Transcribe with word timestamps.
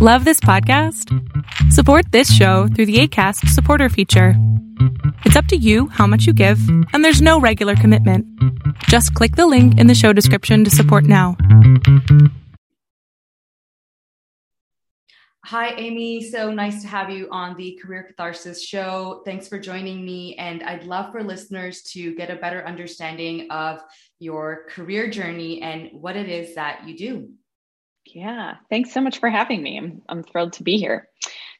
Love 0.00 0.24
this 0.24 0.38
podcast? 0.38 1.12
Support 1.72 2.12
this 2.12 2.32
show 2.32 2.68
through 2.68 2.86
the 2.86 3.00
ACAST 3.00 3.48
supporter 3.48 3.88
feature. 3.88 4.34
It's 5.24 5.34
up 5.34 5.46
to 5.46 5.56
you 5.56 5.88
how 5.88 6.06
much 6.06 6.24
you 6.24 6.32
give, 6.32 6.60
and 6.92 7.04
there's 7.04 7.20
no 7.20 7.40
regular 7.40 7.74
commitment. 7.74 8.24
Just 8.84 9.12
click 9.14 9.34
the 9.34 9.48
link 9.48 9.76
in 9.76 9.88
the 9.88 9.96
show 9.96 10.12
description 10.12 10.62
to 10.62 10.70
support 10.70 11.02
now. 11.02 11.36
Hi, 15.46 15.70
Amy. 15.70 16.22
So 16.30 16.52
nice 16.52 16.80
to 16.82 16.86
have 16.86 17.10
you 17.10 17.26
on 17.32 17.56
the 17.56 17.76
Career 17.82 18.04
Catharsis 18.04 18.64
show. 18.64 19.22
Thanks 19.24 19.48
for 19.48 19.58
joining 19.58 20.04
me. 20.04 20.36
And 20.36 20.62
I'd 20.62 20.84
love 20.84 21.10
for 21.10 21.24
listeners 21.24 21.82
to 21.94 22.14
get 22.14 22.30
a 22.30 22.36
better 22.36 22.64
understanding 22.64 23.50
of 23.50 23.80
your 24.20 24.66
career 24.68 25.10
journey 25.10 25.60
and 25.60 25.90
what 25.92 26.14
it 26.14 26.28
is 26.28 26.54
that 26.54 26.86
you 26.86 26.96
do. 26.96 27.30
Yeah, 28.14 28.56
thanks 28.70 28.92
so 28.92 29.00
much 29.00 29.18
for 29.18 29.28
having 29.28 29.62
me. 29.62 29.78
I'm, 29.78 30.02
I'm 30.08 30.22
thrilled 30.22 30.54
to 30.54 30.62
be 30.62 30.78
here. 30.78 31.08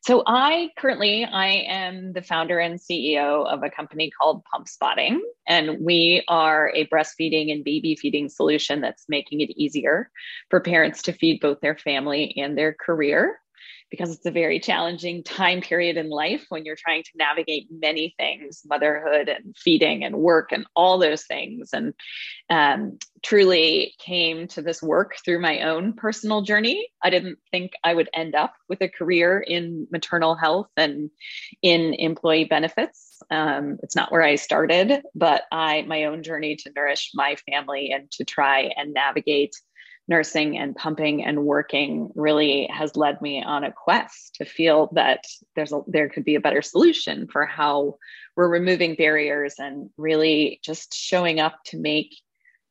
So 0.03 0.23
I 0.27 0.71
currently 0.79 1.25
I 1.25 1.47
am 1.69 2.13
the 2.13 2.23
founder 2.23 2.59
and 2.59 2.79
CEO 2.79 3.47
of 3.47 3.63
a 3.63 3.71
company 3.71 4.11
called 4.11 4.45
Pump 4.45 4.69
Spotting, 4.69 5.21
and 5.47 5.85
we 5.85 6.23
are 6.29 6.73
a 6.75 6.87
breastfeeding 6.87 7.53
and 7.53 7.65
baby 7.65 7.97
feeding 7.97 8.29
solution 8.29 8.81
that's 8.81 9.07
making 9.09 9.41
it 9.41 9.51
easier 9.51 10.11
for 10.51 10.61
parents 10.61 11.03
to 11.03 11.13
feed 11.13 11.41
both 11.41 11.61
their 11.61 11.77
family 11.77 12.33
and 12.37 12.57
their 12.57 12.73
career 12.73 13.39
because 13.91 14.15
it's 14.15 14.27
a 14.27 14.31
very 14.31 14.61
challenging 14.61 15.23
time 15.23 15.61
period 15.61 15.97
in 15.97 16.11
life 16.11 16.45
when 16.49 16.65
you're 16.65 16.77
trying 16.77 17.03
to 17.03 17.11
navigate 17.17 17.69
many 17.71 18.15
things 18.19 18.63
motherhood 18.67 19.29
and 19.29 19.57
feeding 19.57 20.05
and 20.05 20.17
work 20.17 20.53
and 20.53 20.67
all 20.75 20.99
those 20.99 21.25
things. 21.25 21.71
And 21.73 21.95
um, 22.51 22.99
truly 23.23 23.95
came 23.99 24.49
to 24.49 24.63
this 24.63 24.83
work 24.83 25.17
through 25.25 25.41
my 25.41 25.63
own 25.63 25.93
personal 25.93 26.43
journey. 26.43 26.89
I 27.03 27.11
didn't 27.11 27.39
think 27.51 27.73
i 27.85 27.95
would 27.95 28.09
end 28.13 28.35
up 28.35 28.55
with 28.69 28.81
a 28.81 28.89
career 28.89 29.41
in 29.41 29.87
maternal 29.91 30.35
health 30.35 30.71
and 30.77 31.11
in 31.63 31.95
employee 31.95 32.45
benefits. 32.45 33.21
Um, 33.31 33.79
it's 33.83 33.97
not 33.97 34.13
where 34.13 34.23
i 34.23 34.37
started 34.37 35.03
but 35.15 35.43
i 35.51 35.83
my 35.83 36.05
own 36.05 36.23
journey 36.23 36.55
to 36.57 36.73
nourish 36.75 37.11
my 37.15 37.37
family 37.51 37.91
and 37.91 38.09
to 38.13 38.25
try 38.25 38.71
and 38.77 38.95
navigate 38.95 39.57
nursing 40.09 40.59
and 40.59 40.75
pumping 40.75 41.25
and 41.25 41.45
working 41.45 42.11
really 42.15 42.69
has 42.73 42.97
led 42.97 43.21
me 43.21 43.43
on 43.43 43.63
a 43.63 43.73
quest 43.73 44.37
to 44.37 44.45
feel 44.45 44.89
that 44.93 45.25
there's 45.55 45.73
a, 45.73 45.81
there 45.87 46.09
could 46.09 46.25
be 46.25 46.35
a 46.35 46.41
better 46.41 46.63
solution 46.63 47.29
for 47.31 47.45
how 47.45 47.97
we're 48.35 48.49
removing 48.49 48.95
barriers 48.95 49.55
and 49.59 49.91
really 49.97 50.61
just 50.65 50.95
showing 50.95 51.41
up 51.41 51.59
to 51.67 51.77
make 51.77 52.17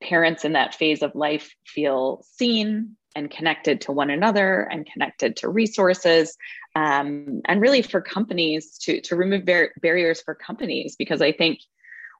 parents 0.02 0.46
in 0.46 0.54
that 0.54 0.76
phase 0.76 1.02
of 1.02 1.14
life 1.16 1.54
feel 1.66 2.24
seen 2.38 2.96
and 3.16 3.32
connected 3.32 3.82
to 3.82 3.92
one 3.92 4.10
another 4.10 4.62
and 4.72 4.88
connected 4.92 5.36
to 5.36 5.50
resources 5.50 6.38
um, 6.76 7.42
and 7.46 7.62
really 7.62 7.82
for 7.82 8.02
companies 8.02 8.78
to 8.78 9.02
to 9.02 9.16
remove 9.16 9.46
bar- 9.46 9.72
barriers 9.82 10.22
for 10.22 10.36
companies 10.36 10.96
because 10.98 11.22
i 11.22 11.32
think 11.32 11.60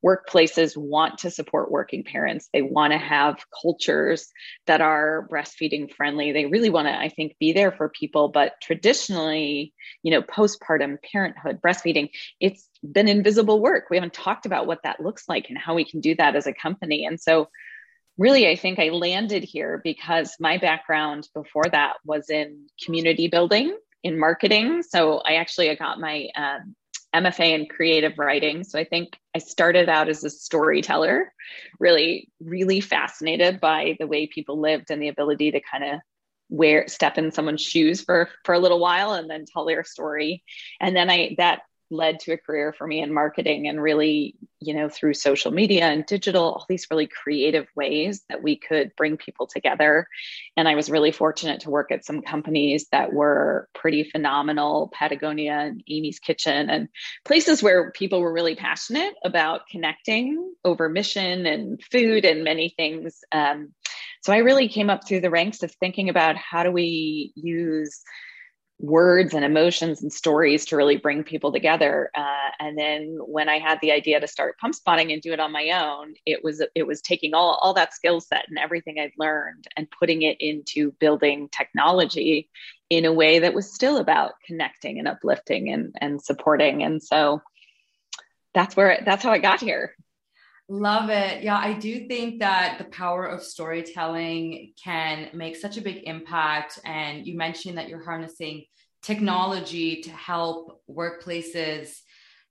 workplaces 0.06 0.76
want 0.78 1.20
to 1.20 1.32
support 1.32 1.72
working 1.72 2.04
parents. 2.04 2.50
They 2.54 2.62
want 2.62 2.94
to 2.94 2.98
have 2.98 3.44
cultures 3.62 4.28
that 4.66 4.82
are 4.82 5.28
breastfeeding 5.32 5.92
friendly. 5.94 6.32
They 6.32 6.46
really 6.46 6.70
want 6.70 6.88
to, 6.88 6.98
I 6.98 7.10
think, 7.10 7.36
be 7.40 7.54
there 7.54 7.72
for 7.72 7.90
people. 7.90 8.30
But 8.30 8.54
traditionally, 8.62 9.74
you 10.04 10.12
know, 10.12 10.22
postpartum 10.22 10.98
parenthood, 11.12 11.62
breastfeeding, 11.62 12.10
it's 12.40 12.68
been 12.84 13.08
invisible 13.08 13.62
work. 13.62 13.86
We 13.90 13.98
haven't 13.98 14.14
talked 14.14 14.46
about 14.46 14.68
what 14.68 14.84
that 14.84 15.00
looks 15.00 15.28
like 15.28 15.50
and 15.50 15.58
how 15.58 15.76
we 15.76 15.86
can 15.86 16.00
do 16.00 16.16
that 16.16 16.36
as 16.36 16.48
a 16.48 16.54
company. 16.54 17.06
And 17.06 17.20
so, 17.20 17.50
really, 18.18 18.48
I 18.48 18.56
think 18.56 18.80
I 18.80 18.90
landed 18.90 19.44
here 19.44 19.80
because 19.84 20.36
my 20.40 20.58
background 20.58 21.28
before 21.34 21.66
that 21.72 21.94
was 22.04 22.30
in 22.30 22.68
community 22.84 23.28
building 23.28 23.78
in 24.04 24.20
marketing. 24.20 24.84
So 24.84 25.20
I 25.20 25.36
actually 25.36 25.70
I 25.70 25.76
got 25.76 26.00
my 26.00 26.28
um, 26.36 26.76
MFA 27.16 27.54
in 27.54 27.66
creative 27.68 28.18
writing. 28.18 28.64
So 28.64 28.80
I 28.80 28.84
think 28.84 29.18
I 29.36 29.40
started 29.40 29.90
out 29.90 30.10
as 30.10 30.24
a 30.24 30.30
storyteller, 30.30 31.34
really, 31.80 32.30
really 32.40 32.82
fascinated 32.82 33.60
by 33.60 33.96
the 34.00 34.08
way 34.08 34.28
people 34.28 34.60
lived 34.60 34.92
and 34.92 35.02
the 35.02 35.08
ability 35.08 35.52
to 35.52 35.62
kind 35.62 35.84
of 35.84 36.00
wear 36.50 36.88
step 36.88 37.18
in 37.18 37.32
someone's 37.32 37.62
shoes 37.62 38.02
for 38.02 38.30
for 38.46 38.54
a 38.54 38.60
little 38.60 38.80
while 38.80 39.14
and 39.14 39.30
then 39.30 39.46
tell 39.46 39.66
their 39.66 39.84
story. 39.84 40.44
And 40.80 40.96
then 40.96 41.10
I 41.10 41.36
that 41.38 41.62
led 41.90 42.20
to 42.20 42.34
a 42.34 42.38
career 42.38 42.74
for 42.74 42.86
me 42.86 43.02
in 43.02 43.14
marketing 43.14 43.68
and 43.68 43.82
really, 43.82 44.36
you 44.60 44.74
know, 44.74 44.90
through 44.90 45.14
social 45.14 45.52
media 45.52 45.86
and 45.86 46.06
digital, 46.06 46.44
all 46.44 46.66
these 46.68 46.88
really 46.92 47.08
creative 47.08 47.68
ways 47.76 48.24
that 48.30 48.44
we 48.44 48.58
could 48.58 48.92
bring 48.96 49.18
people 49.18 49.48
together. 49.48 50.08
And 50.56 50.68
I 50.68 50.76
was 50.76 50.90
really 50.90 51.12
fortunate 51.12 51.62
to 51.62 51.70
work 51.70 51.92
at 51.92 52.06
some 52.06 52.22
companies 52.22 52.88
that 52.92 53.14
were 53.14 53.70
pretty 53.74 54.04
phenomenal 54.04 54.92
Patagonia 54.94 55.54
and 55.54 55.84
Amy's 55.90 56.20
Kitchen 56.20 56.70
and 56.70 56.90
places 57.26 57.64
where 57.64 57.92
people 57.92 58.20
were 58.22 58.34
really 58.34 58.56
passionate 58.56 59.14
about 59.24 59.68
connecting 59.70 60.54
over 60.66 60.90
mission 60.90 61.46
and 61.46 61.82
food 61.92 62.26
and 62.26 62.44
many 62.44 62.70
things. 62.70 63.24
Um, 63.32 63.74
so 64.22 64.34
I 64.34 64.38
really 64.38 64.68
came 64.68 64.90
up 64.90 65.08
through 65.08 65.22
the 65.22 65.30
ranks 65.30 65.64
of 65.64 65.72
thinking 65.72 66.10
about 66.10 66.36
how 66.36 66.64
do 66.64 66.72
we 66.72 67.32
use 67.36 68.04
words 68.80 69.34
and 69.34 69.44
emotions 69.44 70.04
and 70.04 70.14
stories 70.14 70.66
to 70.66 70.78
really 70.78 70.98
bring 70.98 71.24
people 71.24 71.52
together. 71.52 72.12
Uh, 72.16 72.50
and 72.60 72.78
then 72.78 73.18
when 73.26 73.50
I 73.50 73.58
had 73.58 73.80
the 73.82 73.92
idea 73.92 74.20
to 74.20 74.28
start 74.28 74.58
pump 74.60 74.76
spotting 74.76 75.12
and 75.12 75.22
do 75.22 75.34
it 75.34 75.40
on 75.40 75.52
my 75.52 75.72
own, 75.72 76.14
it 76.26 76.44
was 76.44 76.64
it 76.76 76.86
was 76.86 77.02
taking 77.02 77.34
all 77.34 77.60
all 77.62 77.74
that 77.74 77.94
skill 77.94 78.22
set 78.22 78.46
and 78.48 78.60
everything 78.60 79.00
I'd 79.00 79.14
learned 79.18 79.68
and 79.76 79.90
putting 79.90 80.22
it 80.22 80.38
into 80.40 80.92
building 80.94 81.50
technology 81.50 82.50
in 82.90 83.06
a 83.06 83.14
way 83.14 83.40
that 83.40 83.54
was 83.54 83.72
still 83.74 83.98
about 83.98 84.34
connecting 84.46 85.00
and 85.00 85.08
uplifting 85.08 85.70
and 85.70 85.96
and 86.00 86.22
supporting. 86.22 86.84
And 86.84 87.02
so 87.02 87.42
that's 88.54 88.76
where 88.76 89.02
that's 89.04 89.24
how 89.24 89.32
I 89.32 89.40
got 89.40 89.60
here. 89.60 89.96
Love 90.70 91.10
it. 91.10 91.44
Yeah, 91.44 91.58
I 91.58 91.74
do 91.74 92.08
think 92.08 92.40
that 92.40 92.78
the 92.78 92.84
power 92.86 93.26
of 93.26 93.42
storytelling 93.42 94.74
can 94.82 95.30
make 95.34 95.56
such 95.56 95.78
a 95.78 95.82
big 95.82 96.04
impact. 96.04 96.80
And 96.84 97.26
you 97.26 97.38
mentioned 97.38 97.78
that 97.78 97.88
you're 97.88 98.04
harnessing 98.04 98.66
technology 99.02 100.02
to 100.02 100.12
help 100.12 100.82
workplaces 100.90 101.96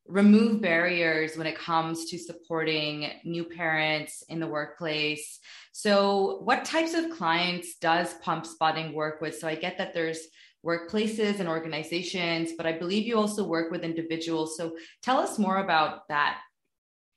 remove 0.07 0.63
barriers 0.63 1.37
when 1.37 1.47
it 1.47 1.59
comes 1.59 2.07
to 2.07 2.19
supporting 2.19 3.11
new 3.25 3.45
parents 3.45 4.23
in 4.31 4.41
the 4.41 4.47
workplace. 4.47 5.39
So, 5.73 6.39
what 6.45 6.65
types 6.65 6.95
of 6.95 7.11
clients 7.11 7.77
does 7.77 8.15
Pump 8.23 8.47
Spotting 8.47 8.95
work 8.95 9.21
with? 9.21 9.39
So, 9.39 9.47
I 9.47 9.57
get 9.57 9.77
that 9.77 9.93
there's 9.93 10.21
workplaces 10.65 11.39
and 11.41 11.49
organizations, 11.49 12.53
but 12.57 12.67
I 12.67 12.73
believe 12.73 13.07
you 13.07 13.19
also 13.19 13.47
work 13.47 13.71
with 13.71 13.83
individuals. 13.83 14.57
So, 14.57 14.77
tell 15.03 15.19
us 15.19 15.39
more 15.39 15.59
about 15.59 16.09
that. 16.09 16.39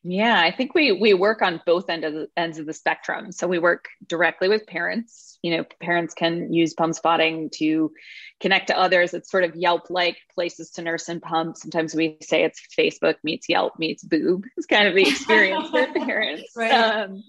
Yeah, 0.04 0.40
I 0.42 0.52
think 0.56 0.74
we 0.74 0.94
we 0.94 1.14
work 1.14 1.42
on 1.42 1.62
both 1.66 1.90
end 1.90 2.06
of 2.06 2.14
the, 2.14 2.30
ends 2.38 2.58
of 2.58 2.66
the 2.66 2.74
spectrum. 2.74 3.34
So 3.34 3.48
we 3.48 3.60
work 3.60 3.90
directly 4.08 4.48
with 4.48 4.66
parents. 4.66 5.38
You 5.42 5.58
know, 5.58 5.66
parents 5.82 6.14
can 6.14 6.54
use 6.54 6.74
pump 6.74 6.96
spotting 6.96 7.50
to 7.56 7.92
connect 8.40 8.68
to 8.68 8.78
others. 8.78 9.14
It's 9.14 9.30
sort 9.30 9.44
of 9.44 9.56
Yelp 9.56 9.90
like 9.90 10.18
places 10.34 10.72
to 10.72 10.82
nurse 10.82 11.10
and 11.10 11.22
pump. 11.22 11.58
Sometimes 11.58 11.94
we 11.94 12.18
say 12.22 12.44
it's 12.44 12.62
Facebook 12.78 13.16
meets 13.24 13.50
Yelp 13.50 13.78
meets 13.78 14.04
Boob. 14.04 14.46
It's 14.56 14.66
kind 14.66 14.88
of 14.88 14.96
the 14.96 15.02
experience 15.02 15.70
for 15.70 15.86
parents 15.94 16.52
right. 16.56 16.72
um, 16.72 17.24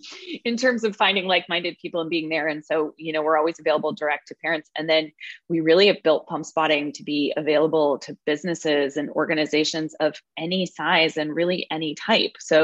in 0.44 0.56
terms 0.56 0.84
of 0.84 0.96
finding 0.96 1.26
like 1.26 1.48
minded 1.48 1.76
people 1.82 2.00
and 2.00 2.10
being 2.10 2.28
there. 2.28 2.46
And 2.46 2.64
so, 2.64 2.94
you 2.96 3.12
know, 3.12 3.22
we're 3.22 3.38
always 3.38 3.58
available 3.58 3.92
direct 3.92 4.28
to 4.28 4.36
parents. 4.36 4.70
And 4.76 4.88
then 4.88 5.10
we 5.48 5.60
really 5.60 5.88
have 5.88 6.02
built 6.04 6.28
pump 6.28 6.46
spotting 6.46 6.92
to 6.92 7.02
be 7.02 7.32
available 7.36 7.98
to 8.00 8.16
businesses 8.26 8.96
and 8.96 9.10
organizations 9.10 9.94
of 9.98 10.14
any 10.38 10.66
size 10.66 11.16
and 11.16 11.34
really 11.34 11.66
any 11.70 11.96
type. 11.96 12.36
So 12.38 12.59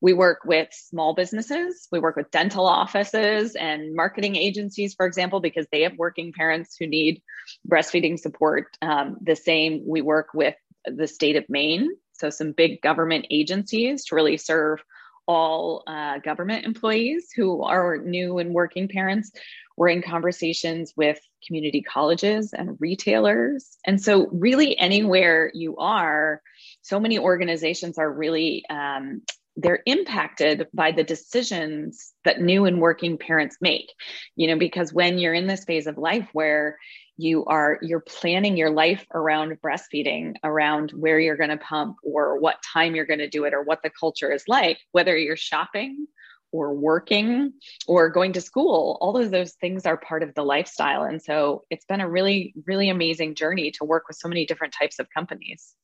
we 0.00 0.12
work 0.12 0.40
with 0.44 0.68
small 0.72 1.14
businesses, 1.14 1.88
we 1.90 1.98
work 1.98 2.16
with 2.16 2.30
dental 2.30 2.66
offices 2.66 3.54
and 3.54 3.94
marketing 3.94 4.36
agencies, 4.36 4.94
for 4.94 5.06
example, 5.06 5.40
because 5.40 5.66
they 5.70 5.82
have 5.82 5.96
working 5.96 6.32
parents 6.32 6.76
who 6.78 6.86
need 6.86 7.22
breastfeeding 7.68 8.18
support. 8.18 8.76
Um, 8.82 9.16
the 9.20 9.36
same, 9.36 9.82
we 9.86 10.00
work 10.00 10.28
with 10.34 10.56
the 10.84 11.06
state 11.06 11.36
of 11.36 11.44
Maine, 11.48 11.90
so 12.12 12.30
some 12.30 12.52
big 12.52 12.80
government 12.80 13.26
agencies 13.30 14.04
to 14.06 14.14
really 14.14 14.36
serve 14.36 14.80
all 15.26 15.82
uh, 15.86 16.18
government 16.18 16.66
employees 16.66 17.30
who 17.34 17.62
are 17.62 17.98
new 17.98 18.38
and 18.38 18.52
working 18.52 18.88
parents. 18.88 19.30
We're 19.76 19.88
in 19.88 20.02
conversations 20.02 20.92
with 20.96 21.18
community 21.46 21.82
colleges 21.82 22.52
and 22.52 22.76
retailers. 22.80 23.76
And 23.84 24.00
so, 24.00 24.28
really, 24.30 24.78
anywhere 24.78 25.50
you 25.54 25.76
are, 25.78 26.40
so 26.82 27.00
many 27.00 27.18
organizations 27.18 27.98
are 27.98 28.10
really 28.10 28.64
um, 28.70 29.22
they're 29.56 29.82
impacted 29.86 30.66
by 30.74 30.90
the 30.90 31.04
decisions 31.04 32.12
that 32.24 32.40
new 32.40 32.64
and 32.64 32.80
working 32.80 33.18
parents 33.18 33.56
make 33.60 33.92
you 34.36 34.46
know 34.46 34.58
because 34.58 34.92
when 34.92 35.18
you're 35.18 35.34
in 35.34 35.46
this 35.46 35.64
phase 35.64 35.86
of 35.86 35.98
life 35.98 36.28
where 36.32 36.78
you 37.16 37.44
are 37.44 37.78
you're 37.82 38.00
planning 38.00 38.56
your 38.56 38.70
life 38.70 39.06
around 39.14 39.56
breastfeeding 39.62 40.34
around 40.42 40.90
where 40.90 41.20
you're 41.20 41.36
going 41.36 41.50
to 41.50 41.56
pump 41.56 41.96
or 42.02 42.38
what 42.40 42.56
time 42.72 42.94
you're 42.94 43.06
going 43.06 43.20
to 43.20 43.28
do 43.28 43.44
it 43.44 43.54
or 43.54 43.62
what 43.62 43.80
the 43.82 43.90
culture 43.90 44.32
is 44.32 44.44
like 44.48 44.78
whether 44.92 45.16
you're 45.16 45.36
shopping 45.36 46.06
or 46.54 46.72
working 46.72 47.52
or 47.88 48.08
going 48.08 48.32
to 48.32 48.40
school 48.40 48.96
all 49.00 49.16
of 49.16 49.30
those 49.30 49.54
things 49.54 49.86
are 49.86 49.96
part 49.96 50.22
of 50.22 50.32
the 50.34 50.42
lifestyle. 50.42 51.02
And 51.02 51.20
so 51.20 51.64
it's 51.68 51.84
been 51.84 52.00
a 52.00 52.08
really 52.08 52.54
really 52.64 52.88
amazing 52.88 53.34
journey 53.34 53.72
to 53.72 53.84
work 53.84 54.04
with 54.06 54.16
so 54.16 54.28
many 54.28 54.46
different 54.46 54.72
types 54.72 55.00
of 55.00 55.08
companies 55.10 55.74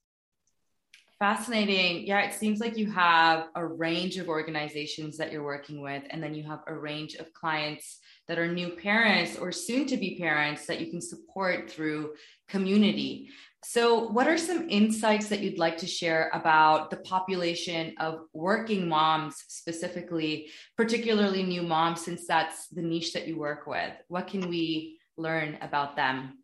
Fascinating. 1.20 2.06
Yeah, 2.06 2.22
it 2.22 2.32
seems 2.32 2.60
like 2.60 2.78
you 2.78 2.90
have 2.92 3.48
a 3.54 3.66
range 3.66 4.16
of 4.16 4.30
organizations 4.30 5.18
that 5.18 5.30
you're 5.30 5.44
working 5.44 5.82
with, 5.82 6.02
and 6.08 6.22
then 6.22 6.32
you 6.32 6.42
have 6.44 6.60
a 6.66 6.74
range 6.74 7.16
of 7.16 7.30
clients 7.34 7.98
that 8.26 8.38
are 8.38 8.50
new 8.50 8.70
parents 8.70 9.36
or 9.36 9.52
soon 9.52 9.86
to 9.88 9.98
be 9.98 10.18
parents 10.18 10.64
that 10.64 10.80
you 10.80 10.90
can 10.90 11.02
support 11.02 11.70
through 11.70 12.14
community. 12.48 13.28
So, 13.62 14.08
what 14.08 14.28
are 14.28 14.38
some 14.38 14.70
insights 14.70 15.28
that 15.28 15.40
you'd 15.40 15.58
like 15.58 15.76
to 15.78 15.86
share 15.86 16.30
about 16.32 16.88
the 16.88 16.96
population 16.96 17.92
of 18.00 18.20
working 18.32 18.88
moms, 18.88 19.44
specifically, 19.48 20.48
particularly 20.78 21.42
new 21.42 21.60
moms, 21.60 22.02
since 22.02 22.26
that's 22.26 22.68
the 22.68 22.80
niche 22.80 23.12
that 23.12 23.28
you 23.28 23.38
work 23.38 23.66
with? 23.66 23.92
What 24.08 24.26
can 24.26 24.48
we 24.48 24.98
learn 25.18 25.58
about 25.60 25.96
them? 25.96 26.38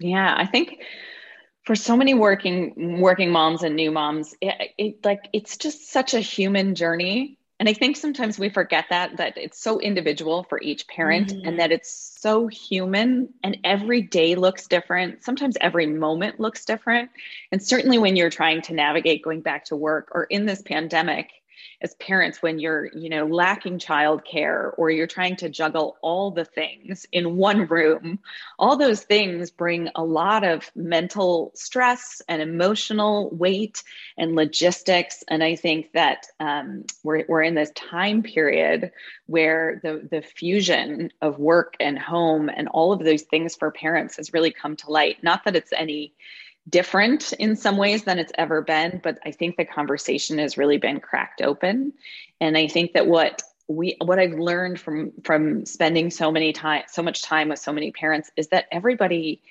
Yeah, 0.00 0.34
I 0.36 0.46
think 0.46 0.80
for 1.64 1.76
so 1.76 1.96
many 1.96 2.14
working 2.14 3.00
working 3.00 3.30
moms 3.30 3.62
and 3.62 3.76
new 3.76 3.90
moms 3.90 4.34
it, 4.40 4.72
it, 4.78 5.04
like 5.04 5.28
it's 5.32 5.56
just 5.56 5.90
such 5.90 6.14
a 6.14 6.20
human 6.20 6.74
journey. 6.74 7.38
And 7.60 7.68
i 7.68 7.74
think 7.74 7.96
sometimes 7.96 8.38
we 8.38 8.48
forget 8.48 8.86
that 8.90 9.18
that 9.18 9.36
it's 9.36 9.60
so 9.60 9.78
individual 9.78 10.44
for 10.48 10.60
each 10.60 10.88
parent 10.88 11.28
mm-hmm. 11.28 11.46
and 11.46 11.60
that 11.60 11.70
it's 11.70 12.16
so 12.20 12.48
human 12.48 13.28
and 13.44 13.58
every 13.62 14.02
day 14.02 14.34
looks 14.34 14.66
different. 14.66 15.22
Sometimes 15.22 15.56
every 15.60 15.86
moment 15.86 16.40
looks 16.40 16.64
different. 16.64 17.10
And 17.52 17.62
certainly 17.62 17.98
when 17.98 18.16
you're 18.16 18.30
trying 18.30 18.62
to 18.62 18.74
navigate 18.74 19.22
going 19.22 19.42
back 19.42 19.66
to 19.66 19.76
work 19.76 20.08
or 20.12 20.24
in 20.24 20.46
this 20.46 20.62
pandemic 20.62 21.30
as 21.80 21.94
parents 21.94 22.42
when 22.42 22.58
you're 22.58 22.88
you 22.94 23.08
know 23.08 23.26
lacking 23.26 23.78
childcare 23.78 24.72
or 24.76 24.90
you're 24.90 25.06
trying 25.06 25.36
to 25.36 25.48
juggle 25.48 25.96
all 26.02 26.30
the 26.30 26.44
things 26.44 27.06
in 27.12 27.36
one 27.36 27.66
room 27.66 28.18
all 28.58 28.76
those 28.76 29.02
things 29.02 29.50
bring 29.50 29.88
a 29.94 30.04
lot 30.04 30.44
of 30.44 30.70
mental 30.74 31.50
stress 31.54 32.22
and 32.28 32.40
emotional 32.40 33.30
weight 33.30 33.82
and 34.16 34.34
logistics. 34.34 35.24
And 35.28 35.42
i 35.42 35.56
think 35.56 35.92
that 35.92 36.26
um, 36.40 36.84
we're, 37.02 37.24
we're 37.28 37.42
in 37.42 37.54
this 37.54 37.72
time 37.74 38.22
period 38.22 38.92
where 39.26 39.80
the 39.82 40.06
the 40.10 40.22
fusion 40.22 41.10
of 41.20 41.38
work 41.38 41.74
and 41.80 41.98
home 41.98 42.50
and 42.54 42.68
all 42.68 42.92
of 42.92 43.04
those 43.04 43.22
things 43.22 43.56
for 43.56 43.70
parents 43.70 44.16
has 44.16 44.32
really 44.32 44.50
come 44.50 44.76
to 44.76 44.90
light. 44.90 45.22
Not 45.22 45.44
that 45.44 45.56
it's 45.56 45.72
any 45.72 46.14
different 46.68 47.32
in 47.34 47.56
some 47.56 47.76
ways 47.76 48.04
than 48.04 48.18
it's 48.18 48.32
ever 48.38 48.62
been 48.62 49.00
but 49.02 49.18
i 49.24 49.32
think 49.32 49.56
the 49.56 49.64
conversation 49.64 50.38
has 50.38 50.56
really 50.56 50.78
been 50.78 51.00
cracked 51.00 51.42
open. 51.42 51.92
And 52.40 52.56
i 52.56 52.68
think 52.68 52.92
that 52.92 53.06
what 53.06 53.42
we 53.68 53.96
what 54.02 54.18
i've 54.18 54.38
learned 54.38 54.78
from 54.78 55.12
from 55.24 55.66
spending 55.66 56.10
so 56.10 56.30
many 56.30 56.52
time 56.52 56.84
so 56.88 57.02
much 57.02 57.22
time 57.22 57.48
with 57.48 57.58
so 57.58 57.72
many 57.72 57.90
parents 57.90 58.30
is 58.36 58.48
that 58.48 58.66
everybody 58.70 59.42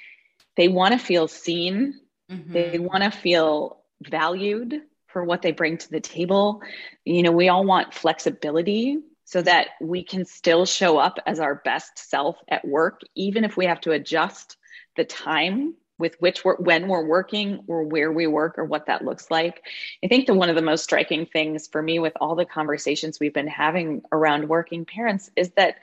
they 0.58 0.68
want 0.68 0.94
to 0.94 1.00
feel 1.00 1.28
seen. 1.28 2.00
Mm-hmm. 2.30 2.54
they 2.54 2.80
want 2.80 3.04
to 3.04 3.12
feel 3.12 3.81
valued 4.02 4.81
for 5.08 5.25
what 5.25 5.42
they 5.42 5.52
bring 5.52 5.78
to 5.78 5.90
the 5.90 6.00
table. 6.00 6.62
You 7.04 7.24
know 7.24 7.31
we 7.31 7.50
all 7.50 7.66
want 7.66 7.94
flexibility 7.94 9.00
so 9.25 9.42
that 9.42 9.69
we 9.81 10.04
can 10.04 10.24
still 10.24 10.66
show 10.66 10.98
up 10.98 11.19
as 11.25 11.42
our 11.42 11.56
best 11.56 11.98
self 12.10 12.38
at 12.48 12.66
work 12.66 13.02
even 13.16 13.44
if 13.44 13.58
we 13.58 13.66
have 13.66 13.81
to 13.81 13.92
adjust 13.92 14.56
the 14.96 15.04
time 15.04 15.74
with 16.01 16.19
which 16.19 16.44
we're 16.44 16.57
when 16.57 16.88
we're 16.88 17.06
working 17.06 17.63
or 17.68 17.83
where 17.83 18.12
we 18.12 18.27
work 18.27 18.57
or 18.57 18.65
what 18.65 18.88
that 18.88 19.06
looks 19.06 19.31
like. 19.31 19.63
I 20.03 20.07
think 20.07 20.27
that 20.27 20.33
one 20.33 20.50
of 20.50 20.56
the 20.56 20.62
most 20.62 20.83
striking 20.83 21.25
things 21.25 21.68
for 21.68 21.81
me 21.81 22.00
with 22.00 22.13
all 22.19 22.36
the 22.36 22.45
conversations 22.45 23.19
we've 23.19 23.33
been 23.33 23.48
having 23.48 24.01
around 24.12 24.50
working 24.50 24.83
parents 24.83 25.30
is 25.38 25.51
that 25.51 25.77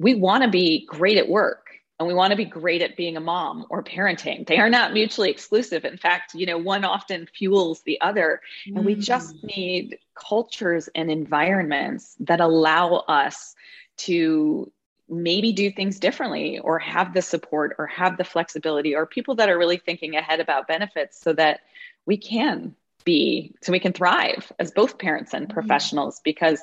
we 0.00 0.14
want 0.14 0.42
to 0.42 0.50
be 0.50 0.86
great 0.86 1.18
at 1.18 1.28
work 1.28 1.68
and 1.98 2.06
we 2.06 2.14
want 2.14 2.30
to 2.30 2.36
be 2.36 2.44
great 2.44 2.80
at 2.80 2.96
being 2.96 3.16
a 3.16 3.20
mom 3.20 3.66
or 3.70 3.82
parenting. 3.82 4.46
They 4.46 4.58
are 4.58 4.70
not 4.70 4.92
mutually 4.92 5.30
exclusive. 5.30 5.84
In 5.84 5.96
fact, 5.96 6.34
you 6.34 6.46
know, 6.46 6.56
one 6.56 6.84
often 6.84 7.26
fuels 7.26 7.82
the 7.82 8.00
other. 8.00 8.40
And 8.66 8.84
we 8.84 8.94
just 8.94 9.36
mm. 9.36 9.56
need 9.56 9.98
cultures 10.14 10.88
and 10.94 11.10
environments 11.10 12.16
that 12.20 12.40
allow 12.40 13.04
us 13.08 13.56
to 13.98 14.70
maybe 15.08 15.52
do 15.52 15.70
things 15.70 15.98
differently 15.98 16.58
or 16.58 16.78
have 16.78 17.14
the 17.14 17.22
support 17.22 17.74
or 17.78 17.86
have 17.86 18.16
the 18.16 18.24
flexibility 18.24 18.94
or 18.94 19.06
people 19.06 19.36
that 19.36 19.48
are 19.48 19.58
really 19.58 19.78
thinking 19.78 20.16
ahead 20.16 20.40
about 20.40 20.68
benefits 20.68 21.20
so 21.20 21.32
that 21.32 21.60
we 22.06 22.16
can 22.16 22.74
be 23.04 23.54
so 23.62 23.72
we 23.72 23.80
can 23.80 23.92
thrive 23.92 24.52
as 24.58 24.70
both 24.70 24.98
parents 24.98 25.32
and 25.32 25.46
mm-hmm. 25.46 25.54
professionals 25.54 26.20
because 26.24 26.60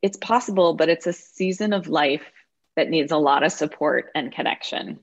it's 0.00 0.16
possible 0.16 0.74
but 0.74 0.88
it's 0.88 1.06
a 1.06 1.12
season 1.12 1.72
of 1.72 1.88
life 1.88 2.32
that 2.76 2.88
needs 2.88 3.12
a 3.12 3.16
lot 3.16 3.42
of 3.42 3.52
support 3.52 4.10
and 4.14 4.32
connection 4.32 4.98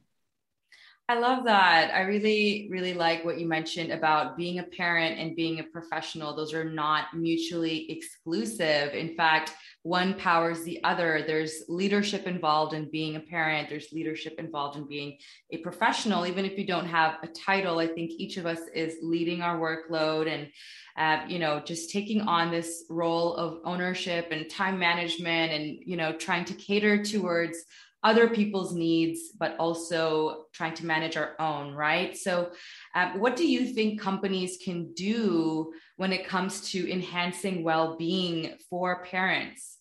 I 1.10 1.18
love 1.18 1.44
that. 1.46 1.92
I 1.92 2.02
really, 2.02 2.68
really 2.70 2.94
like 2.94 3.26
what 3.26 3.40
you 3.40 3.48
mentioned 3.48 3.92
about 3.92 4.38
being 4.38 4.60
a 4.60 4.64
parent 4.64 5.18
and 5.18 5.36
being 5.36 5.60
a 5.60 5.64
professional. 5.64 6.36
Those 6.36 6.54
are 6.54 6.64
not 6.64 7.16
mutually 7.16 7.92
exclusive. 7.92 8.94
In 8.94 9.16
fact, 9.16 9.56
one 9.82 10.14
powers 10.14 10.64
the 10.64 10.84
other. 10.84 11.24
There's 11.26 11.64
leadership 11.68 12.28
involved 12.28 12.76
in 12.76 12.92
being 12.92 13.16
a 13.16 13.22
parent, 13.22 13.70
there's 13.70 13.92
leadership 13.92 14.36
involved 14.38 14.78
in 14.78 14.88
being 14.88 15.18
a 15.50 15.58
professional. 15.58 16.28
Even 16.28 16.46
if 16.46 16.60
you 16.60 16.68
don't 16.68 16.86
have 16.86 17.16
a 17.24 17.28
title, 17.28 17.80
I 17.80 17.88
think 17.88 18.12
each 18.12 18.38
of 18.38 18.46
us 18.46 18.60
is 18.76 18.98
leading 19.02 19.42
our 19.42 19.58
workload 19.58 20.32
and, 20.32 20.48
uh, 20.96 21.26
you 21.28 21.40
know, 21.40 21.60
just 21.60 21.90
taking 21.90 22.22
on 22.22 22.52
this 22.52 22.84
role 22.88 23.34
of 23.36 23.62
ownership 23.66 24.28
and 24.30 24.48
time 24.48 24.78
management 24.78 25.54
and, 25.54 25.80
you 25.84 25.98
know, 25.98 26.16
trying 26.16 26.46
to 26.46 26.54
cater 26.54 27.04
towards 27.04 27.66
other 28.04 28.30
people's 28.30 28.74
needs, 28.74 29.31
but 29.38 29.56
also 29.60 30.46
trying 30.54 30.74
to 30.75 30.86
manage 30.86 31.18
our 31.18 31.36
own, 31.40 31.74
right? 31.74 32.16
So, 32.16 32.51
um, 32.96 33.19
what 33.19 33.36
do 33.36 33.46
you 33.46 33.74
think 33.74 34.00
companies 34.00 34.57
can 34.63 34.94
do 34.94 35.74
when 35.98 36.13
it 36.13 36.25
comes 36.25 36.69
to 36.72 36.92
enhancing 36.92 37.63
well 37.63 37.98
being 37.98 38.56
for 38.69 39.04
parents? 39.04 39.79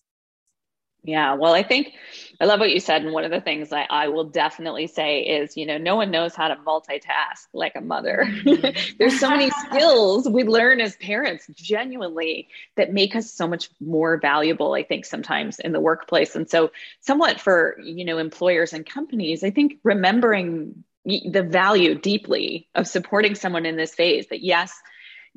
Yeah, 1.05 1.35
well, 1.35 1.55
I 1.55 1.63
think 1.63 1.93
I 2.41 2.45
love 2.45 2.61
what 2.61 2.71
you 2.71 2.81
said. 2.81 3.03
And 3.03 3.13
one 3.13 3.25
of 3.25 3.31
the 3.31 3.41
things 3.41 3.73
I, 3.73 3.87
I 3.89 4.09
will 4.09 4.25
definitely 4.25 4.89
say 4.89 5.21
is, 5.21 5.57
you 5.57 5.65
know, 5.65 5.79
no 5.79 5.97
one 5.97 6.11
knows 6.11 6.35
how 6.35 6.49
to 6.49 6.57
multitask 6.57 7.47
like 7.53 7.73
a 7.77 7.81
mother. 7.81 8.27
Mm-hmm. 8.27 8.95
There's 8.99 9.19
so 9.19 9.31
many 9.31 9.51
skills 9.51 10.29
we 10.29 10.45
learn 10.45 10.81
as 10.81 10.97
parents 10.97 11.47
genuinely 11.55 12.49
that 12.77 12.93
make 12.93 13.17
us 13.17 13.33
so 13.33 13.47
much 13.47 13.71
more 13.81 14.19
valuable, 14.19 14.75
I 14.75 14.83
think, 14.83 15.05
sometimes 15.05 15.59
in 15.59 15.73
the 15.73 15.81
workplace. 15.81 16.35
And 16.35 16.51
so, 16.51 16.73
somewhat 17.01 17.41
for, 17.41 17.79
you 17.83 18.05
know, 18.05 18.19
employers 18.19 18.73
and 18.73 18.85
companies, 18.85 19.43
I 19.43 19.51
think 19.51 19.79
remembering 19.85 20.85
the 21.05 21.43
value 21.43 21.95
deeply 21.95 22.69
of 22.75 22.87
supporting 22.87 23.35
someone 23.35 23.67
in 23.67 23.77
this 23.77 23.95
phase 23.95 24.27
that, 24.29 24.43
yes, 24.43 24.73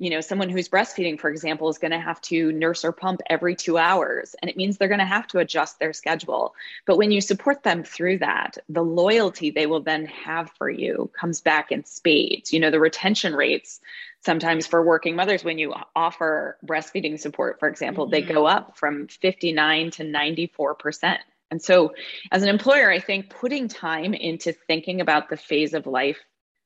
you 0.01 0.09
know, 0.09 0.19
someone 0.19 0.49
who's 0.49 0.67
breastfeeding, 0.67 1.19
for 1.19 1.29
example, 1.29 1.69
is 1.69 1.77
going 1.77 1.91
to 1.91 1.99
have 1.99 2.19
to 2.21 2.51
nurse 2.53 2.83
or 2.83 2.91
pump 2.91 3.21
every 3.29 3.55
two 3.55 3.77
hours. 3.77 4.35
And 4.41 4.49
it 4.49 4.57
means 4.57 4.77
they're 4.77 4.87
going 4.87 4.97
to 4.97 5.05
have 5.05 5.27
to 5.27 5.37
adjust 5.37 5.77
their 5.77 5.93
schedule. 5.93 6.55
But 6.87 6.97
when 6.97 7.11
you 7.11 7.21
support 7.21 7.61
them 7.61 7.83
through 7.83 8.17
that, 8.17 8.57
the 8.67 8.81
loyalty 8.81 9.51
they 9.51 9.67
will 9.67 9.81
then 9.81 10.07
have 10.07 10.49
for 10.57 10.71
you 10.71 11.11
comes 11.13 11.41
back 11.41 11.71
in 11.71 11.85
spades. 11.85 12.51
You 12.51 12.59
know, 12.59 12.71
the 12.71 12.79
retention 12.79 13.35
rates 13.35 13.79
sometimes 14.21 14.65
for 14.65 14.83
working 14.83 15.15
mothers, 15.15 15.43
when 15.43 15.59
you 15.59 15.75
offer 15.95 16.57
breastfeeding 16.65 17.19
support, 17.19 17.59
for 17.59 17.69
example, 17.69 18.05
mm-hmm. 18.05 18.11
they 18.11 18.21
go 18.23 18.47
up 18.47 18.79
from 18.79 19.07
59 19.07 19.91
to 19.91 20.03
94%. 20.03 21.17
And 21.51 21.61
so, 21.61 21.93
as 22.31 22.41
an 22.41 22.49
employer, 22.49 22.89
I 22.89 22.99
think 22.99 23.29
putting 23.29 23.67
time 23.67 24.15
into 24.15 24.51
thinking 24.51 24.99
about 24.99 25.29
the 25.29 25.37
phase 25.37 25.75
of 25.75 25.85
life 25.85 26.17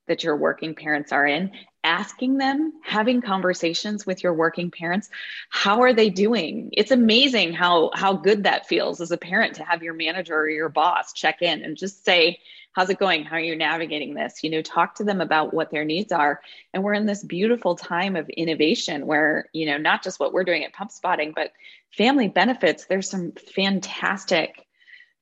that 0.08 0.24
your 0.24 0.36
working 0.36 0.76
parents 0.76 1.12
are 1.12 1.26
in 1.26 1.52
asking 1.86 2.38
them 2.38 2.74
having 2.84 3.22
conversations 3.22 4.08
with 4.08 4.24
your 4.24 4.34
working 4.34 4.72
parents 4.72 5.10
how 5.50 5.82
are 5.84 5.94
they 5.94 6.10
doing? 6.10 6.70
It's 6.74 6.92
amazing 6.92 7.54
how 7.54 7.92
how 7.94 8.14
good 8.14 8.44
that 8.44 8.68
feels 8.68 9.00
as 9.00 9.12
a 9.12 9.18
parent 9.18 9.56
to 9.56 9.64
have 9.64 9.84
your 9.84 9.94
manager 9.94 10.36
or 10.36 10.50
your 10.50 10.70
boss 10.70 11.14
check 11.14 11.42
in 11.42 11.64
and 11.64 11.78
just 11.78 12.04
say 12.04 12.40
how's 12.74 12.90
it 12.90 13.00
going? 13.00 13.24
How 13.24 13.38
are 13.38 13.40
you 13.40 13.56
navigating 13.56 14.16
this? 14.16 14.44
You 14.44 14.50
know 14.50 14.62
talk 14.62 14.96
to 14.96 15.04
them 15.04 15.22
about 15.22 15.54
what 15.54 15.70
their 15.70 15.86
needs 15.86 16.12
are. 16.12 16.42
And 16.74 16.84
we're 16.84 16.94
in 16.94 17.06
this 17.06 17.24
beautiful 17.24 17.76
time 17.76 18.16
of 18.16 18.28
innovation 18.30 19.06
where 19.06 19.46
you 19.54 19.68
know 19.68 19.78
not 19.78 20.04
just 20.04 20.20
what 20.20 20.34
we're 20.34 20.44
doing 20.44 20.66
at 20.66 20.74
pump 20.74 20.92
spotting 20.92 21.34
but 21.36 21.52
family 21.92 22.28
benefits. 22.28 22.86
There's 22.86 23.10
some 23.10 23.34
fantastic 23.56 24.66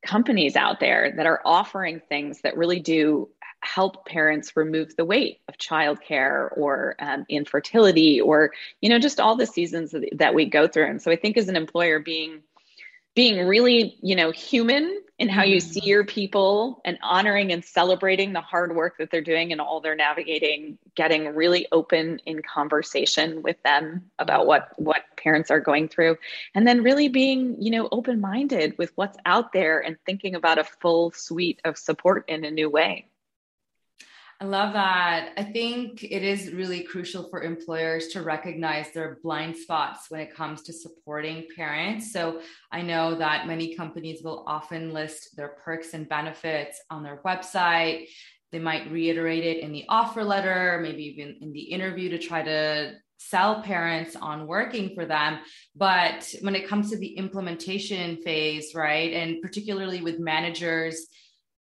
companies 0.06 0.56
out 0.56 0.80
there 0.80 1.14
that 1.16 1.26
are 1.26 1.42
offering 1.46 2.02
things 2.10 2.42
that 2.42 2.58
really 2.58 2.80
do 2.80 3.30
help 3.64 4.06
parents 4.06 4.56
remove 4.56 4.96
the 4.96 5.06
weight 5.06 5.40
of 5.48 5.58
childcare 5.58 6.50
or 6.58 6.96
um, 7.00 7.26
infertility 7.30 8.20
or 8.20 8.52
you 8.82 8.90
know 8.90 9.00
just 9.00 9.20
all 9.20 9.36
the 9.36 9.46
seasons 9.46 9.96
that 10.12 10.34
we 10.34 10.46
go 10.46 10.68
through. 10.68 10.86
And 10.86 11.02
so 11.02 11.12
i 11.12 11.16
think 11.16 11.38
as 11.38 11.50
an 11.50 11.56
employer 11.56 12.00
being 12.00 12.42
being 13.16 13.48
really 13.48 13.98
you 14.02 14.16
know 14.16 14.32
human 14.32 15.00
in 15.20 15.30
how 15.30 15.44
you 15.44 15.60
see 15.60 15.80
mm-hmm. 15.80 15.90
your 15.90 16.04
people 16.04 16.82
and 16.84 16.98
honoring 17.04 17.52
and 17.52 17.64
celebrating 17.64 18.34
the 18.34 18.42
hard 18.42 18.76
work 18.76 18.98
that 18.98 19.12
they're 19.12 19.22
doing 19.22 19.52
and 19.52 19.62
all 19.62 19.80
they're 19.80 19.96
navigating 19.96 20.78
getting 20.96 21.36
really 21.36 21.68
open 21.72 22.20
in 22.26 22.42
conversation 22.42 23.42
with 23.44 23.62
them 23.64 24.10
about 24.18 24.48
what 24.48 24.72
what 24.78 25.04
parents 25.16 25.52
are 25.52 25.60
going 25.60 25.88
through. 25.88 26.18
And 26.56 26.68
then 26.68 26.84
really 26.84 27.08
being 27.08 27.56
you 27.62 27.72
know 27.72 27.88
open 27.92 28.20
minded 28.20 28.78
with 28.78 28.92
what's 28.96 29.18
out 29.26 29.54
there 29.54 29.80
and 29.80 29.98
thinking 30.06 30.36
about 30.36 30.58
a 30.58 30.64
full 30.64 31.12
suite 31.12 31.62
of 31.64 31.78
support 31.78 32.26
in 32.28 32.44
a 32.44 32.52
new 32.52 32.70
way 32.70 33.08
I 34.44 34.46
love 34.46 34.74
that. 34.74 35.30
I 35.38 35.44
think 35.44 36.04
it 36.04 36.22
is 36.22 36.52
really 36.52 36.84
crucial 36.84 37.30
for 37.30 37.44
employers 37.44 38.10
to 38.10 38.24
recognize 38.24 38.92
their 38.92 39.18
blind 39.24 39.56
spots 39.56 40.08
when 40.10 40.20
it 40.20 40.36
comes 40.36 40.64
to 40.64 40.74
supporting 40.74 41.48
parents. 41.56 42.12
So 42.12 42.42
I 42.70 42.82
know 42.82 43.16
that 43.16 43.48
many 43.48 43.74
companies 43.74 44.22
will 44.22 44.44
often 44.46 44.92
list 44.92 45.38
their 45.38 45.56
perks 45.64 45.94
and 45.94 46.10
benefits 46.10 46.82
on 46.90 47.04
their 47.04 47.22
website. 47.26 48.08
They 48.52 48.60
might 48.60 48.92
reiterate 48.92 49.46
it 49.46 49.64
in 49.64 49.72
the 49.72 49.86
offer 49.88 50.26
letter, 50.26 50.78
maybe 50.84 51.04
even 51.04 51.38
in 51.40 51.54
the 51.54 51.62
interview 51.62 52.10
to 52.10 52.20
try 52.20 52.44
to 52.44 52.96
sell 53.16 53.62
parents 53.62 54.18
on 54.18 54.46
working 54.46 54.94
for 54.94 55.06
them. 55.06 55.40
But 55.74 56.36
when 56.42 56.58
it 56.58 56.68
comes 56.68 56.90
to 56.90 56.98
the 56.98 57.16
implementation 57.16 58.18
phase, 58.24 58.76
right, 58.76 59.14
and 59.14 59.42
particularly 59.42 60.02
with 60.02 60.20
managers, 60.20 61.08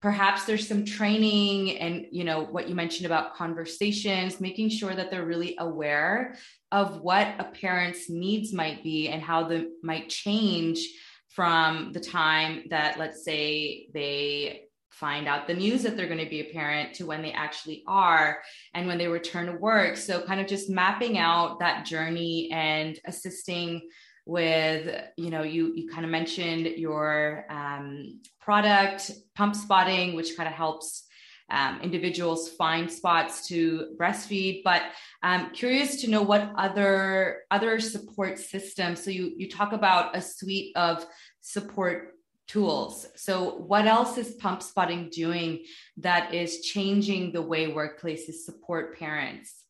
perhaps 0.04 0.44
there's 0.44 0.68
some 0.68 0.84
training 0.84 1.80
and 1.80 2.06
you 2.12 2.26
know 2.26 2.44
what 2.44 2.68
you 2.68 2.76
mentioned 2.76 3.06
about 3.06 3.34
conversations 3.34 4.42
making 4.42 4.68
sure 4.68 4.94
that 4.94 5.10
they're 5.10 5.26
really 5.26 5.56
aware 5.60 6.36
of 6.74 7.00
what 7.00 7.28
a 7.40 7.46
parent's 7.46 8.10
needs 8.10 8.52
might 8.52 8.84
be 8.84 9.08
and 9.08 9.22
how 9.22 9.48
they 9.48 9.66
might 9.82 10.10
change 10.10 10.86
from 11.30 11.94
the 11.94 12.02
time 12.02 12.66
that 12.70 13.00
let's 13.00 13.24
say 13.24 13.88
they 13.94 14.64
find 14.92 15.26
out 15.26 15.48
the 15.48 15.54
news 15.54 15.84
that 15.84 15.96
they're 15.96 16.08
going 16.08 16.24
to 16.24 16.30
be 16.30 16.42
a 16.42 16.54
parent 16.54 16.94
to 16.94 17.06
when 17.06 17.22
they 17.22 17.32
actually 17.32 17.82
are 17.88 18.42
and 18.74 18.86
when 18.86 18.98
they 18.98 19.08
return 19.08 19.48
to 19.48 19.54
work. 19.54 19.98
So 19.98 20.22
kind 20.22 20.40
of 20.40 20.48
just 20.48 20.70
mapping 20.70 21.18
out 21.18 21.60
that 21.60 21.86
journey 21.86 22.50
and 22.52 23.00
assisting 23.06 23.82
with 24.25 25.03
you 25.18 25.30
know 25.30 25.44
you 25.44 25.74
you 25.75 25.89
kind 25.89 26.06
of 26.06 26.12
mentioned 26.12 26.65
your 26.77 27.46
um, 27.50 28.22
product 28.39 29.12
pump 29.36 29.56
spotting 29.56 30.15
which 30.15 30.38
kind 30.38 30.48
of 30.48 30.56
helps 30.56 31.06
um, 31.50 31.82
individuals 31.82 32.50
find 32.50 32.89
spots 32.89 33.48
to 33.48 33.96
breastfeed. 34.00 34.63
But 34.63 34.84
i'm 35.22 35.51
curious 35.51 36.01
to 36.01 36.10
know 36.10 36.22
what 36.22 36.51
other 36.58 37.42
other 37.51 37.80
support 37.80 38.39
systems 38.39 39.03
so 39.03 39.12
you 39.12 39.34
you 39.38 39.50
talk 39.50 39.74
about 39.74 40.15
a 40.15 40.22
suite 40.22 40.75
of 40.75 41.06
support 41.42 42.13
tools. 42.48 43.08
So 43.15 43.56
what 43.56 43.86
else 43.86 44.18
is 44.18 44.34
pump 44.36 44.62
spotting 44.62 45.10
doing 45.10 45.65
that 45.98 46.34
is 46.34 46.62
changing 46.62 47.32
the 47.32 47.42
way 47.42 47.72
workplaces 47.72 48.44
support 48.46 48.98
parents? 48.98 49.63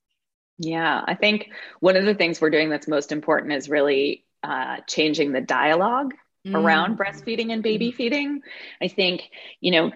Yeah, 0.57 1.01
I 1.05 1.15
think 1.15 1.49
one 1.79 1.95
of 1.95 2.05
the 2.05 2.13
things 2.13 2.39
we're 2.39 2.49
doing 2.49 2.69
that's 2.69 2.87
most 2.87 3.11
important 3.11 3.53
is 3.53 3.69
really 3.69 4.22
uh, 4.43 4.77
changing 4.87 5.31
the 5.31 5.41
dialogue 5.41 6.13
mm. 6.45 6.55
around 6.55 6.97
breastfeeding 6.97 7.51
and 7.51 7.63
baby 7.63 7.91
mm. 7.91 7.95
feeding. 7.95 8.41
I 8.81 8.87
think, 8.87 9.29
you 9.61 9.71
know, 9.71 9.91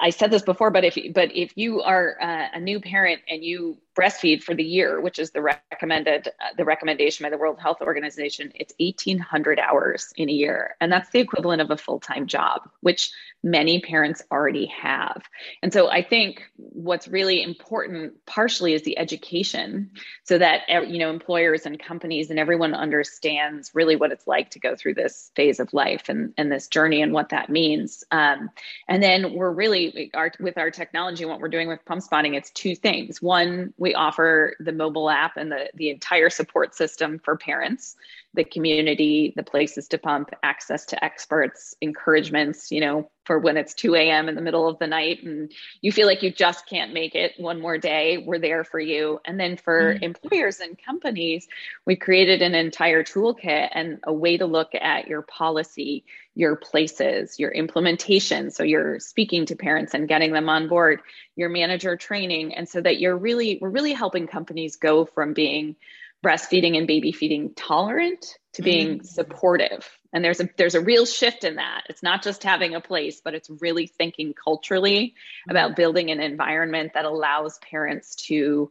I 0.00 0.10
said 0.10 0.30
this 0.30 0.42
before, 0.42 0.70
but 0.70 0.84
if 0.84 0.98
but 1.12 1.34
if 1.34 1.52
you 1.56 1.82
are 1.82 2.16
uh, 2.20 2.48
a 2.54 2.60
new 2.60 2.80
parent 2.80 3.22
and 3.28 3.44
you 3.44 3.78
breastfeed 3.94 4.42
for 4.42 4.54
the 4.54 4.64
year, 4.64 5.00
which 5.00 5.18
is 5.18 5.30
the 5.30 5.42
recommended 5.42 6.28
uh, 6.28 6.54
the 6.56 6.64
recommendation 6.64 7.24
by 7.24 7.30
the 7.30 7.38
World 7.38 7.58
Health 7.60 7.80
Organization, 7.80 8.52
it's 8.54 8.74
1800 8.78 9.58
hours 9.58 10.12
in 10.16 10.28
a 10.28 10.32
year, 10.32 10.76
and 10.80 10.90
that's 10.90 11.10
the 11.10 11.20
equivalent 11.20 11.62
of 11.62 11.70
a 11.70 11.76
full-time 11.76 12.26
job, 12.26 12.68
which 12.80 13.10
many 13.42 13.80
parents 13.80 14.22
already 14.30 14.66
have. 14.66 15.22
And 15.62 15.72
so 15.72 15.90
I 15.90 16.02
think 16.02 16.42
what's 16.56 17.06
really 17.06 17.42
important 17.42 18.14
partially 18.26 18.72
is 18.72 18.82
the 18.82 18.98
education 18.98 19.90
so 20.24 20.38
that 20.38 20.62
you 20.88 20.98
know 20.98 21.10
employers 21.10 21.66
and 21.66 21.78
companies 21.78 22.30
and 22.30 22.38
everyone 22.38 22.74
understands 22.74 23.70
really 23.74 23.96
what 23.96 24.12
it's 24.12 24.26
like 24.26 24.50
to 24.50 24.58
go 24.58 24.74
through 24.74 24.94
this 24.94 25.30
phase 25.36 25.60
of 25.60 25.72
life 25.74 26.08
and, 26.08 26.32
and 26.38 26.50
this 26.50 26.68
journey 26.68 27.02
and 27.02 27.12
what 27.12 27.28
that 27.28 27.50
means. 27.50 28.04
Um, 28.10 28.50
and 28.88 29.02
then 29.02 29.34
we're 29.34 29.52
really 29.52 30.10
our, 30.14 30.32
with 30.40 30.58
our 30.58 30.70
technology, 30.70 31.22
and 31.22 31.30
what 31.30 31.40
we're 31.40 31.48
doing 31.48 31.68
with 31.68 31.84
pump 31.84 32.02
spotting, 32.02 32.34
it's 32.34 32.50
two 32.50 32.74
things. 32.74 33.20
One, 33.20 33.74
we 33.84 33.94
offer 33.94 34.56
the 34.60 34.72
mobile 34.72 35.10
app 35.10 35.36
and 35.36 35.52
the, 35.52 35.68
the 35.74 35.90
entire 35.90 36.30
support 36.30 36.74
system 36.74 37.18
for 37.18 37.36
parents 37.36 37.96
the 38.34 38.44
community, 38.44 39.32
the 39.36 39.42
places 39.42 39.88
to 39.88 39.98
pump, 39.98 40.30
access 40.42 40.84
to 40.86 41.04
experts, 41.04 41.74
encouragements, 41.80 42.70
you 42.70 42.80
know, 42.80 43.08
for 43.24 43.38
when 43.38 43.56
it's 43.56 43.74
2 43.74 43.94
a.m. 43.94 44.28
in 44.28 44.34
the 44.34 44.42
middle 44.42 44.68
of 44.68 44.78
the 44.78 44.86
night 44.86 45.22
and 45.22 45.50
you 45.80 45.92
feel 45.92 46.06
like 46.06 46.22
you 46.22 46.30
just 46.30 46.66
can't 46.68 46.92
make 46.92 47.14
it 47.14 47.32
one 47.38 47.60
more 47.60 47.78
day, 47.78 48.18
we're 48.18 48.38
there 48.38 48.64
for 48.64 48.78
you. 48.78 49.20
And 49.24 49.40
then 49.40 49.56
for 49.56 49.94
mm-hmm. 49.94 50.04
employers 50.04 50.60
and 50.60 50.76
companies, 50.84 51.46
we 51.86 51.96
created 51.96 52.42
an 52.42 52.54
entire 52.54 53.02
toolkit 53.02 53.68
and 53.72 54.00
a 54.04 54.12
way 54.12 54.36
to 54.36 54.46
look 54.46 54.74
at 54.74 55.06
your 55.06 55.22
policy, 55.22 56.04
your 56.34 56.56
places, 56.56 57.38
your 57.38 57.50
implementation. 57.50 58.50
So 58.50 58.62
you're 58.62 58.98
speaking 58.98 59.46
to 59.46 59.56
parents 59.56 59.94
and 59.94 60.08
getting 60.08 60.32
them 60.32 60.48
on 60.48 60.68
board, 60.68 61.00
your 61.36 61.48
manager 61.48 61.96
training. 61.96 62.54
And 62.54 62.68
so 62.68 62.80
that 62.80 63.00
you're 63.00 63.16
really, 63.16 63.58
we're 63.60 63.70
really 63.70 63.94
helping 63.94 64.26
companies 64.26 64.76
go 64.76 65.06
from 65.06 65.32
being 65.32 65.76
breastfeeding 66.24 66.76
and 66.76 66.86
baby 66.86 67.12
feeding 67.12 67.52
tolerant 67.54 68.38
to 68.54 68.62
being 68.62 68.98
mm-hmm. 68.98 69.04
supportive 69.04 69.88
and 70.12 70.24
there's 70.24 70.40
a 70.40 70.48
there's 70.56 70.74
a 70.74 70.80
real 70.80 71.04
shift 71.04 71.44
in 71.44 71.56
that 71.56 71.82
it's 71.88 72.02
not 72.02 72.22
just 72.22 72.42
having 72.42 72.74
a 72.74 72.80
place 72.80 73.20
but 73.22 73.34
it's 73.34 73.50
really 73.60 73.86
thinking 73.86 74.32
culturally 74.32 75.08
mm-hmm. 75.08 75.50
about 75.50 75.76
building 75.76 76.10
an 76.10 76.20
environment 76.20 76.92
that 76.94 77.04
allows 77.04 77.58
parents 77.58 78.14
to 78.14 78.70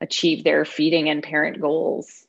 achieve 0.00 0.44
their 0.44 0.64
feeding 0.64 1.08
and 1.08 1.22
parent 1.22 1.60
goals 1.60 2.26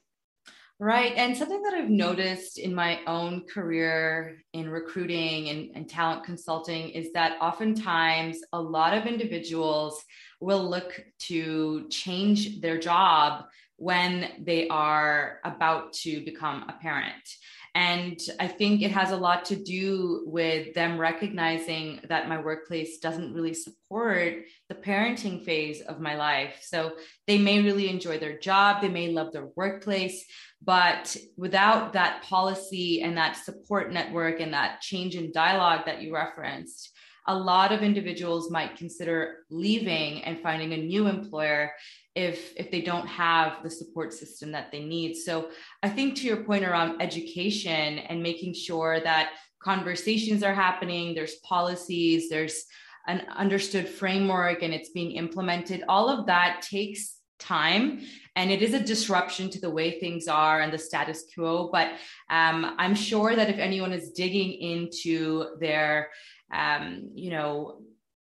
Right. 0.82 1.14
And 1.16 1.38
something 1.38 1.62
that 1.62 1.76
I've 1.76 1.92
noticed 1.92 2.58
in 2.58 2.74
my 2.74 3.02
own 3.06 3.46
career 3.46 4.42
in 4.52 4.68
recruiting 4.68 5.50
and, 5.50 5.70
and, 5.76 5.88
talent 5.88 6.24
consulting 6.24 6.90
is 6.90 7.12
that 7.14 7.38
oftentimes 7.40 8.40
a 8.52 8.60
lot 8.60 8.98
of 8.98 9.06
individuals 9.06 10.04
will 10.40 10.68
look 10.68 11.00
to 11.28 11.88
change 11.90 12.62
their 12.62 12.80
job 12.80 13.46
when 13.82 14.30
they 14.40 14.68
are 14.68 15.40
about 15.44 15.92
to 15.92 16.24
become 16.24 16.64
a 16.70 16.74
parent. 16.80 17.28
And 17.74 18.20
I 18.40 18.48
think 18.48 18.84
it 18.84 18.92
has 18.92 19.10
a 19.10 19.18
lot 19.18 19.46
to 19.46 19.56
do 19.56 20.24
with 20.28 20.76
them 20.76 21.00
recognizing 21.00 22.00
that 22.08 22.30
my 22.30 22.40
workplace 22.40 23.00
doesn't 23.00 23.34
really 23.34 23.56
support 23.56 24.44
the 24.70 24.76
parenting 24.76 25.44
phase 25.44 25.82
of 25.82 26.00
my 26.00 26.14
life. 26.14 26.60
So 26.62 26.92
they 27.26 27.40
may 27.40 27.64
really 27.64 27.90
enjoy 27.90 28.20
their 28.20 28.38
job, 28.38 28.82
they 28.82 28.90
may 28.90 29.08
love 29.08 29.34
their 29.34 29.50
workplace, 29.56 30.26
but 30.64 31.18
without 31.36 31.94
that 31.94 32.22
policy 32.22 33.02
and 33.02 33.18
that 33.18 33.36
support 33.36 33.92
network 33.92 34.42
and 34.42 34.54
that 34.54 34.82
change 34.82 35.16
in 35.16 35.32
dialogue 35.32 35.88
that 35.88 36.04
you 36.04 36.14
referenced, 36.14 36.92
a 37.28 37.36
lot 37.36 37.72
of 37.72 37.82
individuals 37.82 38.52
might 38.52 38.76
consider 38.76 39.38
leaving 39.50 40.24
and 40.24 40.42
finding 40.42 40.74
a 40.74 40.78
new 40.78 41.08
employer 41.08 41.72
if 42.16 42.54
if 42.58 42.72
they 42.72 42.82
don't 42.82 43.08
have 43.08 43.64
the 43.64 43.70
support 43.70 44.14
system 44.14 44.52
that 44.52 44.72
they 44.72 44.84
need. 44.84 45.16
So 45.16 45.50
i 45.84 45.90
think 45.90 46.16
to 46.16 46.28
your 46.28 46.44
point 46.44 46.66
around 46.66 47.02
education 47.02 48.00
and 48.00 48.22
making 48.22 48.54
sure 48.54 49.00
that 49.02 49.32
conversations 49.64 50.42
are 50.44 50.54
happening 50.54 51.14
there's 51.14 51.36
policies 51.36 52.30
there's 52.30 52.66
an 53.08 53.22
understood 53.44 53.88
framework 53.88 54.64
and 54.64 54.74
it's 54.74 54.90
being 54.90 55.12
implemented 55.12 55.84
all 55.88 56.10
of 56.10 56.26
that 56.26 56.62
takes 56.62 57.18
time 57.38 58.02
and 58.36 58.52
it 58.52 58.62
is 58.62 58.74
a 58.74 58.80
disruption 58.80 59.50
to 59.50 59.60
the 59.60 59.70
way 59.70 60.00
things 60.00 60.28
are 60.28 60.62
and 60.62 60.72
the 60.72 60.78
status 60.78 61.26
quo. 61.34 61.70
But 61.72 61.88
um, 62.30 62.76
i'm 62.78 62.96
sure 62.96 63.36
that 63.36 63.50
if 63.50 63.58
anyone 63.58 63.94
is 63.94 64.12
digging 64.12 64.52
into 64.54 65.58
their 65.60 66.10
um, 66.52 67.12
you 67.14 67.32
know, 67.32 67.82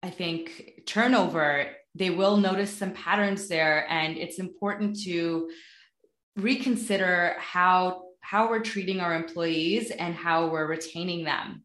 I 0.02 0.10
think 0.10 0.82
turnover, 0.86 1.66
they 1.94 2.10
will 2.10 2.36
notice 2.36 2.70
some 2.70 2.92
patterns 2.92 3.48
there. 3.48 3.86
And 3.90 4.16
it's 4.16 4.38
important 4.38 5.00
to 5.02 5.50
reconsider 6.36 7.34
how 7.38 8.04
how 8.20 8.48
we're 8.48 8.60
treating 8.60 9.00
our 9.00 9.14
employees 9.14 9.90
and 9.90 10.14
how 10.14 10.46
we're 10.46 10.66
retaining 10.66 11.24
them. 11.24 11.64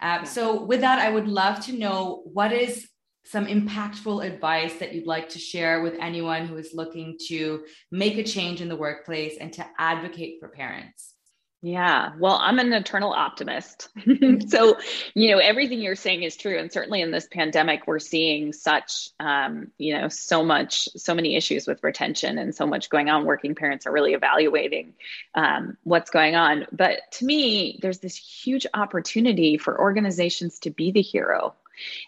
Um, 0.00 0.24
so, 0.24 0.64
with 0.64 0.80
that, 0.80 0.98
I 0.98 1.10
would 1.10 1.28
love 1.28 1.60
to 1.66 1.72
know 1.72 2.22
what 2.24 2.52
is 2.52 2.88
some 3.24 3.46
impactful 3.46 4.26
advice 4.26 4.74
that 4.78 4.94
you'd 4.94 5.06
like 5.06 5.28
to 5.28 5.38
share 5.38 5.82
with 5.82 5.94
anyone 6.00 6.46
who 6.46 6.56
is 6.56 6.70
looking 6.74 7.18
to 7.28 7.64
make 7.92 8.16
a 8.16 8.24
change 8.24 8.60
in 8.60 8.68
the 8.68 8.76
workplace 8.76 9.36
and 9.38 9.52
to 9.52 9.66
advocate 9.78 10.38
for 10.40 10.48
parents. 10.48 11.14
Yeah, 11.62 12.12
well, 12.18 12.38
I'm 12.40 12.58
an 12.58 12.72
eternal 12.72 13.12
optimist. 13.12 13.90
so, 14.48 14.78
you 15.14 15.30
know, 15.30 15.38
everything 15.38 15.80
you're 15.80 15.94
saying 15.94 16.22
is 16.22 16.34
true. 16.34 16.58
And 16.58 16.72
certainly 16.72 17.02
in 17.02 17.10
this 17.10 17.28
pandemic, 17.30 17.86
we're 17.86 17.98
seeing 17.98 18.54
such, 18.54 19.10
um, 19.20 19.70
you 19.76 19.92
know, 19.92 20.08
so 20.08 20.42
much, 20.42 20.88
so 20.96 21.14
many 21.14 21.36
issues 21.36 21.66
with 21.66 21.84
retention 21.84 22.38
and 22.38 22.54
so 22.54 22.66
much 22.66 22.88
going 22.88 23.10
on. 23.10 23.26
Working 23.26 23.54
parents 23.54 23.86
are 23.86 23.92
really 23.92 24.14
evaluating 24.14 24.94
um, 25.34 25.76
what's 25.82 26.10
going 26.10 26.34
on. 26.34 26.66
But 26.72 27.00
to 27.12 27.26
me, 27.26 27.78
there's 27.82 27.98
this 27.98 28.16
huge 28.16 28.66
opportunity 28.72 29.58
for 29.58 29.78
organizations 29.78 30.60
to 30.60 30.70
be 30.70 30.92
the 30.92 31.02
hero. 31.02 31.54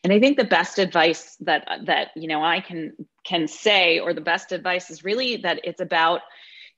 And 0.02 0.14
I 0.14 0.20
think 0.20 0.38
the 0.38 0.44
best 0.44 0.78
advice 0.78 1.36
that 1.40 1.66
that 1.86 2.08
you 2.14 2.28
know 2.28 2.42
I 2.42 2.60
can 2.60 2.92
can 3.24 3.48
say, 3.48 4.00
or 4.00 4.12
the 4.12 4.20
best 4.20 4.52
advice 4.52 4.90
is 4.90 5.02
really 5.02 5.38
that 5.38 5.60
it's 5.64 5.80
about 5.80 6.20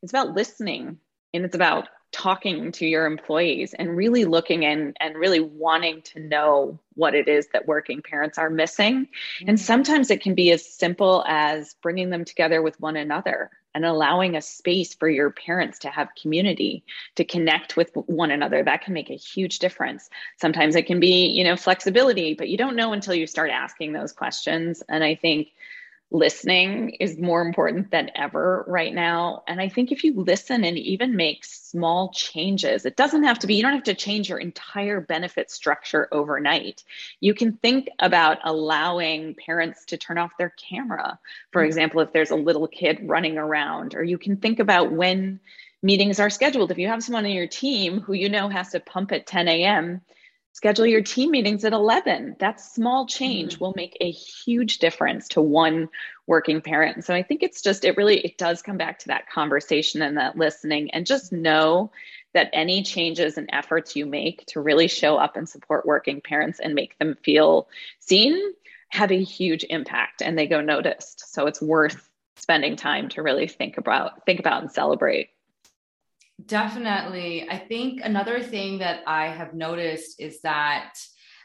it's 0.02 0.12
about 0.12 0.34
listening 0.34 0.98
and 1.32 1.44
it's 1.44 1.56
about 1.56 1.88
talking 2.14 2.70
to 2.70 2.86
your 2.86 3.06
employees 3.06 3.74
and 3.74 3.96
really 3.96 4.24
looking 4.24 4.62
in 4.62 4.94
and 5.00 5.16
really 5.16 5.40
wanting 5.40 6.00
to 6.00 6.20
know 6.20 6.78
what 6.94 7.14
it 7.14 7.26
is 7.26 7.48
that 7.52 7.66
working 7.66 8.00
parents 8.02 8.38
are 8.38 8.48
missing. 8.48 9.06
Mm-hmm. 9.06 9.48
And 9.48 9.60
sometimes 9.60 10.10
it 10.10 10.22
can 10.22 10.36
be 10.36 10.52
as 10.52 10.64
simple 10.64 11.24
as 11.26 11.74
bringing 11.82 12.10
them 12.10 12.24
together 12.24 12.62
with 12.62 12.78
one 12.80 12.96
another 12.96 13.50
and 13.74 13.84
allowing 13.84 14.36
a 14.36 14.40
space 14.40 14.94
for 14.94 15.08
your 15.08 15.30
parents 15.30 15.80
to 15.80 15.88
have 15.88 16.08
community 16.20 16.84
to 17.16 17.24
connect 17.24 17.76
with 17.76 17.90
one 17.94 18.30
another 18.30 18.62
that 18.62 18.82
can 18.82 18.94
make 18.94 19.10
a 19.10 19.16
huge 19.16 19.58
difference 19.58 20.08
sometimes 20.40 20.76
it 20.76 20.86
can 20.86 21.00
be 21.00 21.26
you 21.26 21.42
know 21.42 21.56
flexibility 21.56 22.34
but 22.34 22.48
you 22.48 22.56
don't 22.56 22.76
know 22.76 22.92
until 22.92 23.14
you 23.14 23.26
start 23.26 23.50
asking 23.50 23.92
those 23.92 24.12
questions 24.12 24.80
and 24.88 25.02
i 25.02 25.16
think 25.16 25.48
listening 26.14 26.90
is 27.00 27.18
more 27.18 27.42
important 27.42 27.90
than 27.90 28.08
ever 28.14 28.64
right 28.68 28.94
now. 28.94 29.42
And 29.48 29.60
I 29.60 29.68
think 29.68 29.90
if 29.90 30.04
you 30.04 30.14
listen 30.14 30.64
and 30.64 30.78
even 30.78 31.16
make 31.16 31.44
small 31.44 32.12
changes, 32.14 32.86
it 32.86 32.96
doesn't 32.96 33.24
have 33.24 33.40
to 33.40 33.48
be, 33.48 33.56
you 33.56 33.62
don't 33.62 33.74
have 33.74 33.82
to 33.84 33.94
change 33.94 34.28
your 34.28 34.38
entire 34.38 35.00
benefit 35.00 35.50
structure 35.50 36.08
overnight. 36.12 36.84
You 37.18 37.34
can 37.34 37.54
think 37.54 37.88
about 37.98 38.38
allowing 38.44 39.34
parents 39.34 39.86
to 39.86 39.96
turn 39.96 40.16
off 40.16 40.30
their 40.38 40.50
camera, 40.50 41.18
for 41.50 41.60
mm-hmm. 41.60 41.66
example, 41.66 42.00
if 42.00 42.12
there's 42.12 42.30
a 42.30 42.36
little 42.36 42.68
kid 42.68 43.00
running 43.02 43.36
around, 43.36 43.96
or 43.96 44.04
you 44.04 44.16
can 44.16 44.36
think 44.36 44.60
about 44.60 44.92
when 44.92 45.40
meetings 45.82 46.20
are 46.20 46.30
scheduled. 46.30 46.70
If 46.70 46.78
you 46.78 46.86
have 46.86 47.02
someone 47.02 47.24
on 47.24 47.32
your 47.32 47.48
team 47.48 48.00
who 48.00 48.12
you 48.12 48.28
know 48.28 48.48
has 48.48 48.70
to 48.70 48.78
pump 48.78 49.10
at 49.10 49.26
10 49.26 49.48
a.m., 49.48 50.00
schedule 50.54 50.86
your 50.86 51.02
team 51.02 51.32
meetings 51.32 51.64
at 51.64 51.72
11 51.72 52.36
that 52.38 52.60
small 52.60 53.06
change 53.06 53.54
mm-hmm. 53.54 53.64
will 53.64 53.74
make 53.76 53.96
a 54.00 54.10
huge 54.10 54.78
difference 54.78 55.28
to 55.28 55.42
one 55.42 55.88
working 56.26 56.62
parent. 56.62 57.04
So 57.04 57.14
i 57.14 57.22
think 57.22 57.42
it's 57.42 57.60
just 57.60 57.84
it 57.84 57.96
really 57.98 58.18
it 58.20 58.38
does 58.38 58.62
come 58.62 58.78
back 58.78 59.00
to 59.00 59.08
that 59.08 59.28
conversation 59.28 60.00
and 60.00 60.16
that 60.16 60.38
listening 60.38 60.90
and 60.92 61.04
just 61.06 61.32
know 61.32 61.90
that 62.32 62.50
any 62.52 62.82
changes 62.82 63.36
and 63.36 63.48
efforts 63.52 63.94
you 63.94 64.06
make 64.06 64.44
to 64.46 64.60
really 64.60 64.88
show 64.88 65.16
up 65.16 65.36
and 65.36 65.48
support 65.48 65.86
working 65.86 66.20
parents 66.20 66.60
and 66.60 66.74
make 66.74 66.98
them 66.98 67.16
feel 67.22 67.68
seen 68.00 68.52
have 68.88 69.10
a 69.10 69.22
huge 69.22 69.64
impact 69.68 70.22
and 70.22 70.38
they 70.38 70.46
go 70.46 70.60
noticed. 70.60 71.32
So 71.32 71.46
it's 71.46 71.60
worth 71.60 72.08
spending 72.36 72.76
time 72.76 73.08
to 73.08 73.22
really 73.22 73.48
think 73.48 73.76
about 73.78 74.24
think 74.26 74.40
about 74.40 74.62
and 74.62 74.70
celebrate 74.70 75.30
Definitely. 76.44 77.48
I 77.48 77.58
think 77.58 78.00
another 78.02 78.42
thing 78.42 78.78
that 78.78 79.00
I 79.06 79.26
have 79.28 79.54
noticed 79.54 80.20
is 80.20 80.40
that 80.40 80.94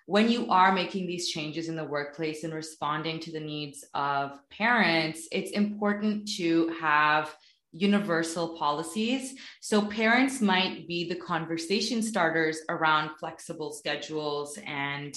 when 0.08 0.30
you 0.30 0.50
are 0.50 0.72
making 0.72 1.06
these 1.06 1.30
changes 1.30 1.70
in 1.70 1.76
the 1.76 1.84
workplace 1.84 2.44
and 2.44 2.52
responding 2.54 3.20
to 3.20 3.32
the 3.32 3.40
needs 3.40 3.86
of 3.94 4.40
parents, 4.50 5.28
it's 5.32 5.52
important 5.52 6.28
to 6.38 6.70
have 6.82 7.36
universal 7.72 8.58
policies. 8.58 9.36
So 9.62 9.86
parents 9.86 10.42
might 10.42 10.88
be 10.88 11.08
the 11.08 11.16
conversation 11.16 12.02
starters 12.02 12.62
around 12.68 13.12
flexible 13.20 13.72
schedules 13.72 14.58
and 14.66 15.16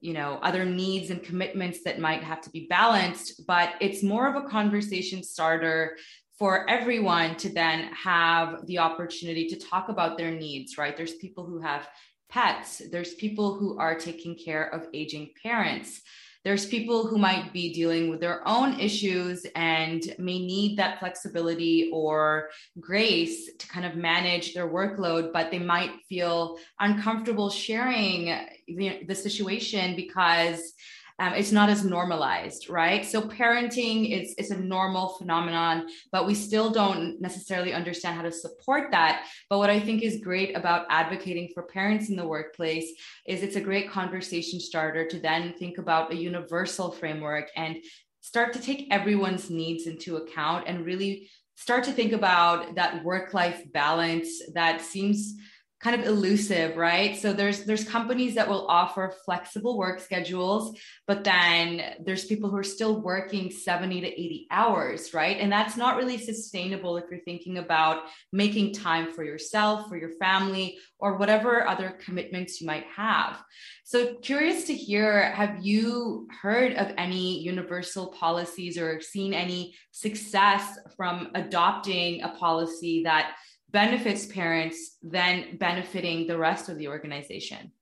you 0.00 0.14
know 0.14 0.38
other 0.42 0.64
needs 0.64 1.10
and 1.10 1.22
commitments 1.22 1.82
that 1.84 1.98
might 1.98 2.22
have 2.22 2.40
to 2.40 2.50
be 2.50 2.66
balanced 2.70 3.46
but 3.46 3.74
it's 3.80 4.02
more 4.02 4.26
of 4.26 4.42
a 4.42 4.48
conversation 4.48 5.22
starter 5.22 5.96
for 6.40 6.68
everyone 6.70 7.36
to 7.36 7.50
then 7.50 7.82
have 7.92 8.66
the 8.66 8.78
opportunity 8.78 9.46
to 9.46 9.56
talk 9.56 9.90
about 9.90 10.16
their 10.16 10.30
needs, 10.30 10.78
right? 10.78 10.96
There's 10.96 11.16
people 11.16 11.44
who 11.44 11.60
have 11.60 11.86
pets, 12.30 12.80
there's 12.90 13.12
people 13.14 13.58
who 13.58 13.78
are 13.78 13.94
taking 13.94 14.38
care 14.42 14.72
of 14.74 14.86
aging 14.94 15.32
parents. 15.42 16.00
There's 16.42 16.64
people 16.64 17.06
who 17.06 17.18
might 17.18 17.52
be 17.52 17.74
dealing 17.74 18.08
with 18.08 18.20
their 18.20 18.40
own 18.48 18.80
issues 18.80 19.44
and 19.54 20.02
may 20.18 20.38
need 20.38 20.78
that 20.78 20.98
flexibility 20.98 21.90
or 21.92 22.48
grace 22.80 23.50
to 23.58 23.68
kind 23.68 23.84
of 23.84 23.96
manage 23.96 24.54
their 24.54 24.66
workload, 24.66 25.34
but 25.34 25.50
they 25.50 25.58
might 25.58 25.90
feel 26.08 26.56
uncomfortable 26.78 27.50
sharing 27.50 28.34
the, 28.66 29.02
the 29.06 29.14
situation 29.14 29.94
because 29.94 30.72
um, 31.20 31.34
it's 31.34 31.52
not 31.52 31.68
as 31.68 31.84
normalized, 31.84 32.70
right? 32.70 33.04
So 33.04 33.20
parenting 33.20 34.10
is, 34.10 34.34
is 34.38 34.50
a 34.50 34.58
normal 34.58 35.10
phenomenon, 35.18 35.86
but 36.10 36.26
we 36.26 36.34
still 36.34 36.70
don't 36.70 37.20
necessarily 37.20 37.74
understand 37.74 38.16
how 38.16 38.22
to 38.22 38.32
support 38.32 38.90
that. 38.92 39.26
But 39.50 39.58
what 39.58 39.68
I 39.68 39.78
think 39.78 40.02
is 40.02 40.22
great 40.24 40.56
about 40.56 40.86
advocating 40.88 41.50
for 41.52 41.64
parents 41.64 42.08
in 42.08 42.16
the 42.16 42.26
workplace 42.26 42.90
is 43.26 43.42
it's 43.42 43.56
a 43.56 43.60
great 43.60 43.90
conversation 43.90 44.58
starter 44.60 45.06
to 45.08 45.20
then 45.20 45.52
think 45.58 45.76
about 45.76 46.10
a 46.10 46.16
universal 46.16 46.90
framework 46.90 47.50
and 47.54 47.76
start 48.22 48.54
to 48.54 48.60
take 48.60 48.88
everyone's 48.90 49.50
needs 49.50 49.86
into 49.86 50.16
account 50.16 50.64
and 50.66 50.86
really 50.86 51.28
start 51.54 51.84
to 51.84 51.92
think 51.92 52.12
about 52.12 52.74
that 52.76 53.04
work 53.04 53.34
life 53.34 53.62
balance 53.74 54.40
that 54.54 54.80
seems 54.80 55.34
kind 55.80 55.98
of 55.98 56.06
elusive 56.06 56.76
right? 56.76 57.16
So 57.16 57.32
there's 57.32 57.64
there's 57.64 57.84
companies 57.84 58.34
that 58.34 58.48
will 58.48 58.66
offer 58.68 59.14
flexible 59.24 59.78
work 59.78 60.00
schedules 60.00 60.78
but 61.06 61.24
then 61.24 61.96
there's 62.04 62.26
people 62.26 62.50
who 62.50 62.56
are 62.56 62.62
still 62.62 63.00
working 63.00 63.50
70 63.50 64.02
to 64.02 64.06
80 64.06 64.46
hours 64.50 65.14
right? 65.14 65.38
And 65.38 65.50
that's 65.50 65.76
not 65.76 65.96
really 65.96 66.18
sustainable 66.18 66.96
if 66.98 67.04
you're 67.10 67.20
thinking 67.20 67.58
about 67.58 68.04
making 68.32 68.74
time 68.74 69.12
for 69.12 69.24
yourself 69.24 69.88
for 69.88 69.96
your 69.96 70.12
family 70.20 70.78
or 70.98 71.16
whatever 71.16 71.66
other 71.66 71.96
commitments 72.04 72.60
you 72.60 72.66
might 72.66 72.84
have. 72.94 73.42
So 73.84 74.16
curious 74.16 74.64
to 74.64 74.74
hear 74.74 75.32
have 75.32 75.64
you 75.64 76.28
heard 76.42 76.74
of 76.74 76.92
any 76.98 77.40
universal 77.40 78.08
policies 78.08 78.76
or 78.76 79.00
seen 79.00 79.32
any 79.32 79.74
success 79.92 80.78
from 80.96 81.30
adopting 81.34 82.22
a 82.22 82.28
policy 82.28 83.02
that 83.04 83.34
benefits 83.70 84.26
parents 84.26 84.96
than 85.02 85.56
benefiting 85.56 86.26
the 86.26 86.38
rest 86.38 86.68
of 86.68 86.78
the 86.78 86.88
organization. 86.88 87.72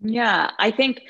Yeah, 0.00 0.50
I 0.58 0.70
think 0.70 1.02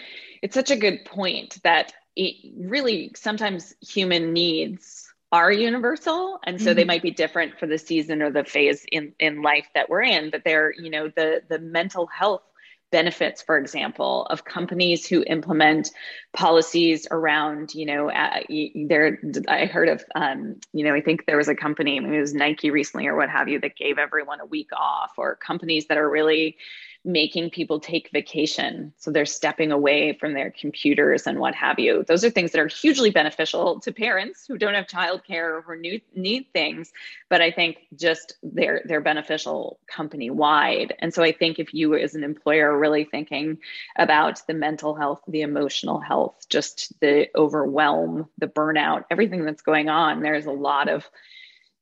it's 0.42 0.54
such 0.54 0.70
a 0.70 0.76
good 0.76 1.04
point 1.04 1.58
that 1.64 1.92
it 2.14 2.36
really 2.56 3.12
sometimes 3.14 3.74
human 3.80 4.32
needs 4.32 5.12
are 5.32 5.50
universal 5.50 6.38
and 6.44 6.60
so 6.60 6.68
mm-hmm. 6.68 6.76
they 6.76 6.84
might 6.84 7.02
be 7.02 7.10
different 7.10 7.58
for 7.58 7.66
the 7.66 7.76
season 7.76 8.22
or 8.22 8.30
the 8.30 8.44
phase 8.44 8.86
in 8.92 9.12
in 9.18 9.42
life 9.42 9.66
that 9.74 9.90
we're 9.90 10.02
in 10.02 10.30
but 10.30 10.42
they're 10.44 10.72
you 10.78 10.88
know 10.88 11.10
the 11.16 11.42
the 11.48 11.58
mental 11.58 12.06
health 12.06 12.42
benefits 12.92 13.42
for 13.42 13.58
example 13.58 14.26
of 14.26 14.44
companies 14.44 15.06
who 15.06 15.24
implement 15.26 15.90
policies 16.32 17.06
around 17.10 17.74
you 17.74 17.84
know 17.84 18.10
uh, 18.10 18.40
there 18.88 19.18
i 19.48 19.66
heard 19.66 19.88
of 19.88 20.04
um, 20.14 20.56
you 20.72 20.84
know 20.84 20.94
i 20.94 21.00
think 21.00 21.26
there 21.26 21.36
was 21.36 21.48
a 21.48 21.54
company 21.54 21.96
it 21.96 22.20
was 22.20 22.32
nike 22.32 22.70
recently 22.70 23.06
or 23.06 23.16
what 23.16 23.28
have 23.28 23.48
you 23.48 23.58
that 23.58 23.76
gave 23.76 23.98
everyone 23.98 24.40
a 24.40 24.46
week 24.46 24.70
off 24.72 25.12
or 25.18 25.34
companies 25.36 25.86
that 25.86 25.98
are 25.98 26.08
really 26.08 26.56
making 27.06 27.50
people 27.50 27.78
take 27.78 28.10
vacation. 28.12 28.92
So 28.98 29.12
they're 29.12 29.24
stepping 29.24 29.70
away 29.70 30.12
from 30.18 30.34
their 30.34 30.50
computers 30.50 31.26
and 31.26 31.38
what 31.38 31.54
have 31.54 31.78
you. 31.78 32.04
Those 32.06 32.24
are 32.24 32.30
things 32.30 32.50
that 32.50 32.60
are 32.60 32.66
hugely 32.66 33.10
beneficial 33.10 33.78
to 33.80 33.92
parents 33.92 34.44
who 34.46 34.58
don't 34.58 34.74
have 34.74 34.88
childcare 34.88 35.62
or 35.66 35.76
need, 35.76 36.02
need 36.16 36.48
things. 36.52 36.92
But 37.28 37.40
I 37.40 37.52
think 37.52 37.78
just 37.94 38.34
they're 38.42 38.82
they're 38.84 39.00
beneficial 39.00 39.78
company 39.86 40.30
wide. 40.30 40.94
And 40.98 41.14
so 41.14 41.22
I 41.22 41.30
think 41.30 41.60
if 41.60 41.72
you 41.72 41.94
as 41.94 42.16
an 42.16 42.24
employer 42.24 42.72
are 42.72 42.78
really 42.78 43.04
thinking 43.04 43.58
about 43.96 44.44
the 44.48 44.54
mental 44.54 44.96
health, 44.96 45.22
the 45.28 45.42
emotional 45.42 46.00
health, 46.00 46.46
just 46.48 46.92
the 47.00 47.28
overwhelm, 47.36 48.28
the 48.38 48.48
burnout, 48.48 49.04
everything 49.10 49.44
that's 49.44 49.62
going 49.62 49.88
on, 49.88 50.22
there's 50.22 50.46
a 50.46 50.52
lot 50.52 50.88
of 50.88 51.08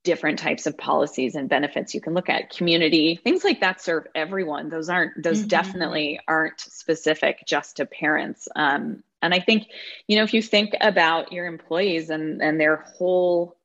different 0.05 0.38
types 0.38 0.67
of 0.67 0.79
policies 0.79 1.35
and 1.35 1.49
benefits 1.49 1.95
you 1.95 2.01
can 2.01 2.14
look 2.14 2.29
at. 2.29 2.51
Community 2.51 3.17
things 3.17 3.43
like 3.43 3.61
that 3.61 3.81
serve 3.81 4.07
everyone. 4.14 4.69
Those 4.69 4.88
aren't 4.88 5.23
those 5.23 5.40
mm-hmm. 5.40 5.49
definitely 5.49 6.21
aren't 6.29 6.61
specific 6.61 7.43
just 7.47 7.77
to 7.77 7.87
parents. 7.87 8.49
Um, 8.55 9.03
and 9.23 9.33
i 9.33 9.40
think 9.40 9.69
you 10.07 10.17
know 10.17 10.23
if 10.23 10.35
you 10.35 10.43
think 10.43 10.75
about 10.83 11.33
your 11.33 11.47
employees 11.47 12.11
and 12.11 12.43
and 12.43 12.61
their 12.61 12.77
whole 12.77 13.57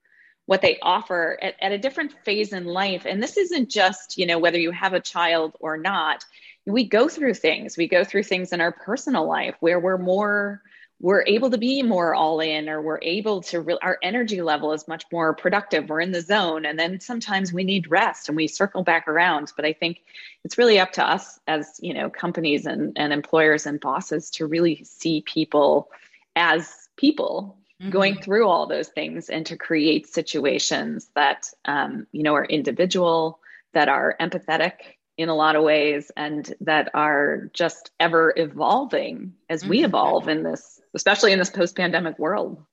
what 0.45 0.61
they 0.61 0.79
offer 0.81 1.37
at, 1.41 1.55
at 1.61 1.73
a 1.73 1.77
different 1.77 2.13
phase 2.23 2.53
in 2.53 2.63
life 2.63 3.05
and 3.05 3.21
this 3.21 3.35
isn't 3.35 3.69
just 3.69 4.17
you 4.17 4.25
know 4.25 4.39
whether 4.39 4.57
you 4.57 4.71
have 4.71 4.93
a 4.93 5.01
child 5.01 5.57
or 5.59 5.75
not 5.75 6.23
we 6.65 6.85
go 6.85 7.07
through 7.09 7.33
things. 7.33 7.77
We 7.77 7.87
go 7.87 8.03
through 8.03 8.23
things 8.23 8.53
in 8.53 8.61
our 8.61 8.71
personal 8.71 9.27
life 9.27 9.55
where 9.59 9.79
we're 9.79 9.97
more 9.97 10.61
we're 11.01 11.23
able 11.27 11.49
to 11.49 11.57
be 11.57 11.81
more 11.81 12.13
all 12.13 12.41
in 12.41 12.67
or 12.67 12.81
we're 12.81 12.99
able 13.01 13.41
to 13.41 13.61
re- 13.61 13.77
our 13.81 13.97
energy 14.03 14.41
level 14.41 14.73
is 14.73 14.87
much 14.87 15.05
more 15.11 15.33
productive 15.33 15.89
we're 15.89 16.01
in 16.01 16.11
the 16.11 16.21
zone 16.21 16.65
and 16.65 16.77
then 16.77 16.99
sometimes 16.99 17.53
we 17.53 17.63
need 17.63 17.89
rest 17.89 18.27
and 18.27 18.35
we 18.35 18.47
circle 18.47 18.83
back 18.83 19.07
around 19.07 19.51
but 19.55 19.65
i 19.65 19.73
think 19.73 20.01
it's 20.43 20.57
really 20.57 20.79
up 20.79 20.91
to 20.91 21.05
us 21.05 21.39
as 21.47 21.79
you 21.81 21.93
know 21.93 22.09
companies 22.09 22.65
and, 22.65 22.93
and 22.97 23.13
employers 23.13 23.65
and 23.65 23.79
bosses 23.79 24.29
to 24.29 24.45
really 24.45 24.83
see 24.83 25.21
people 25.21 25.89
as 26.35 26.89
people 26.97 27.57
mm-hmm. 27.81 27.91
going 27.91 28.15
through 28.15 28.47
all 28.47 28.67
those 28.67 28.89
things 28.89 29.29
and 29.29 29.45
to 29.45 29.57
create 29.57 30.07
situations 30.07 31.09
that 31.15 31.49
um, 31.65 32.07
you 32.11 32.23
know 32.23 32.35
are 32.35 32.45
individual 32.45 33.39
that 33.73 33.87
are 33.87 34.15
empathetic 34.19 34.97
in 35.19 35.27
a 35.27 35.35
lot 35.35 35.57
of 35.57 35.63
ways 35.63 36.13
and 36.15 36.55
that 36.61 36.89
are 36.93 37.49
just 37.53 37.91
ever 37.99 38.33
evolving 38.37 39.33
as 39.49 39.65
we 39.65 39.79
mm-hmm. 39.79 39.87
evolve 39.87 40.29
in 40.29 40.43
this 40.43 40.79
especially 40.95 41.33
in 41.33 41.39
this 41.39 41.49
post-pandemic 41.49 42.17
world. 42.17 42.63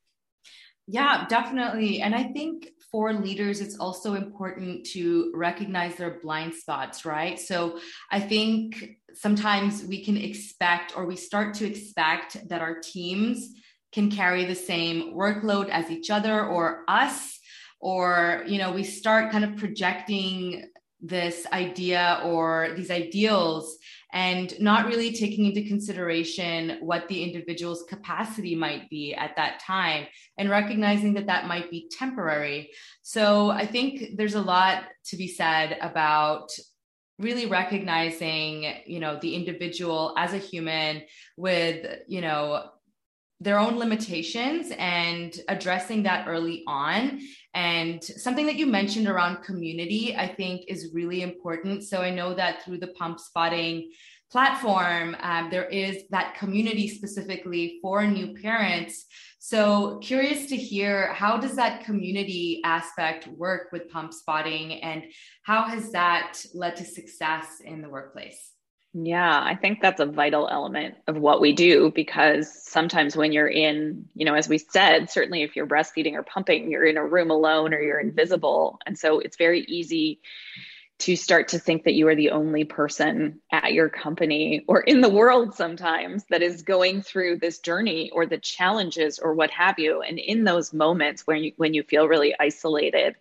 Yeah 0.86 1.26
definitely. 1.28 2.00
And 2.00 2.14
i 2.14 2.22
think 2.22 2.68
for 2.92 3.12
leaders 3.12 3.60
it's 3.60 3.80
also 3.80 4.14
important 4.14 4.86
to 4.94 5.32
recognize 5.34 5.96
their 5.96 6.20
blind 6.22 6.54
spots 6.54 7.04
right? 7.04 7.36
So 7.40 7.80
i 8.12 8.20
think 8.20 8.90
sometimes 9.12 9.82
we 9.82 10.04
can 10.04 10.16
expect 10.16 10.96
or 10.96 11.04
we 11.04 11.16
start 11.16 11.54
to 11.54 11.66
expect 11.66 12.48
that 12.48 12.60
our 12.60 12.78
teams 12.78 13.54
can 13.90 14.08
carry 14.08 14.44
the 14.44 14.54
same 14.54 15.14
workload 15.14 15.68
as 15.68 15.90
each 15.90 16.10
other 16.10 16.46
or 16.46 16.84
us 16.86 17.40
or 17.80 18.44
you 18.46 18.58
know 18.58 18.70
we 18.70 18.84
start 18.84 19.32
kind 19.32 19.44
of 19.44 19.56
projecting 19.56 20.70
this 21.06 21.46
idea 21.52 22.20
or 22.24 22.70
these 22.76 22.90
ideals 22.90 23.78
and 24.12 24.58
not 24.60 24.86
really 24.86 25.12
taking 25.12 25.44
into 25.46 25.68
consideration 25.68 26.78
what 26.80 27.06
the 27.08 27.22
individual's 27.22 27.84
capacity 27.88 28.54
might 28.54 28.88
be 28.88 29.14
at 29.14 29.36
that 29.36 29.60
time 29.60 30.06
and 30.38 30.48
recognizing 30.48 31.14
that 31.14 31.26
that 31.26 31.46
might 31.46 31.70
be 31.70 31.90
temporary. 31.90 32.70
So 33.02 33.50
i 33.50 33.66
think 33.66 34.16
there's 34.16 34.34
a 34.34 34.40
lot 34.40 34.84
to 35.04 35.16
be 35.16 35.28
said 35.28 35.78
about 35.80 36.50
really 37.18 37.46
recognizing 37.46 38.74
you 38.86 39.00
know 39.00 39.18
the 39.20 39.34
individual 39.34 40.14
as 40.18 40.34
a 40.34 40.38
human 40.38 41.02
with 41.36 41.86
you 42.06 42.20
know 42.20 42.64
their 43.40 43.58
own 43.58 43.78
limitations 43.78 44.72
and 44.78 45.38
addressing 45.48 46.02
that 46.04 46.26
early 46.26 46.64
on. 46.66 47.20
And 47.54 48.02
something 48.02 48.46
that 48.46 48.56
you 48.56 48.66
mentioned 48.66 49.08
around 49.08 49.42
community, 49.42 50.16
I 50.16 50.34
think 50.34 50.64
is 50.68 50.90
really 50.94 51.22
important. 51.22 51.84
So 51.84 52.00
I 52.00 52.10
know 52.10 52.34
that 52.34 52.62
through 52.64 52.78
the 52.78 52.88
pump 52.88 53.20
spotting 53.20 53.90
platform, 54.30 55.16
um, 55.20 55.50
there 55.50 55.66
is 55.66 56.04
that 56.10 56.34
community 56.36 56.88
specifically 56.88 57.78
for 57.82 58.06
new 58.06 58.34
parents. 58.34 59.04
So 59.38 59.98
curious 59.98 60.46
to 60.46 60.56
hear 60.56 61.12
how 61.12 61.36
does 61.36 61.54
that 61.56 61.84
community 61.84 62.60
aspect 62.64 63.28
work 63.28 63.68
with 63.70 63.88
pump 63.90 64.12
spotting 64.12 64.82
and 64.82 65.04
how 65.42 65.64
has 65.64 65.92
that 65.92 66.38
led 66.54 66.76
to 66.76 66.84
success 66.84 67.60
in 67.64 67.82
the 67.82 67.88
workplace? 67.88 68.55
Yeah, 68.98 69.42
I 69.44 69.56
think 69.56 69.82
that's 69.82 70.00
a 70.00 70.06
vital 70.06 70.48
element 70.48 70.94
of 71.06 71.18
what 71.18 71.42
we 71.42 71.52
do 71.52 71.92
because 71.94 72.50
sometimes 72.62 73.14
when 73.14 73.30
you're 73.30 73.46
in, 73.48 74.08
you 74.14 74.24
know, 74.24 74.32
as 74.34 74.48
we 74.48 74.56
said, 74.56 75.10
certainly 75.10 75.42
if 75.42 75.54
you're 75.54 75.66
breastfeeding 75.66 76.14
or 76.14 76.22
pumping, 76.22 76.70
you're 76.70 76.86
in 76.86 76.96
a 76.96 77.04
room 77.04 77.30
alone 77.30 77.74
or 77.74 77.80
you're 77.80 78.00
invisible. 78.00 78.78
And 78.86 78.98
so 78.98 79.18
it's 79.18 79.36
very 79.36 79.60
easy 79.68 80.20
to 80.98 81.14
start 81.14 81.48
to 81.48 81.58
think 81.58 81.84
that 81.84 81.94
you 81.94 82.08
are 82.08 82.14
the 82.14 82.30
only 82.30 82.64
person 82.64 83.40
at 83.52 83.74
your 83.74 83.90
company 83.90 84.64
or 84.66 84.80
in 84.80 85.02
the 85.02 85.08
world 85.08 85.54
sometimes 85.54 86.24
that 86.30 86.42
is 86.42 86.62
going 86.62 87.02
through 87.02 87.36
this 87.36 87.58
journey 87.58 88.10
or 88.10 88.24
the 88.24 88.38
challenges 88.38 89.18
or 89.18 89.34
what 89.34 89.50
have 89.50 89.78
you. 89.78 90.00
And 90.00 90.18
in 90.18 90.44
those 90.44 90.72
moments 90.72 91.26
when 91.26 91.44
you 91.44 91.52
when 91.56 91.74
you 91.74 91.82
feel 91.82 92.08
really 92.08 92.34
isolated 92.38 93.14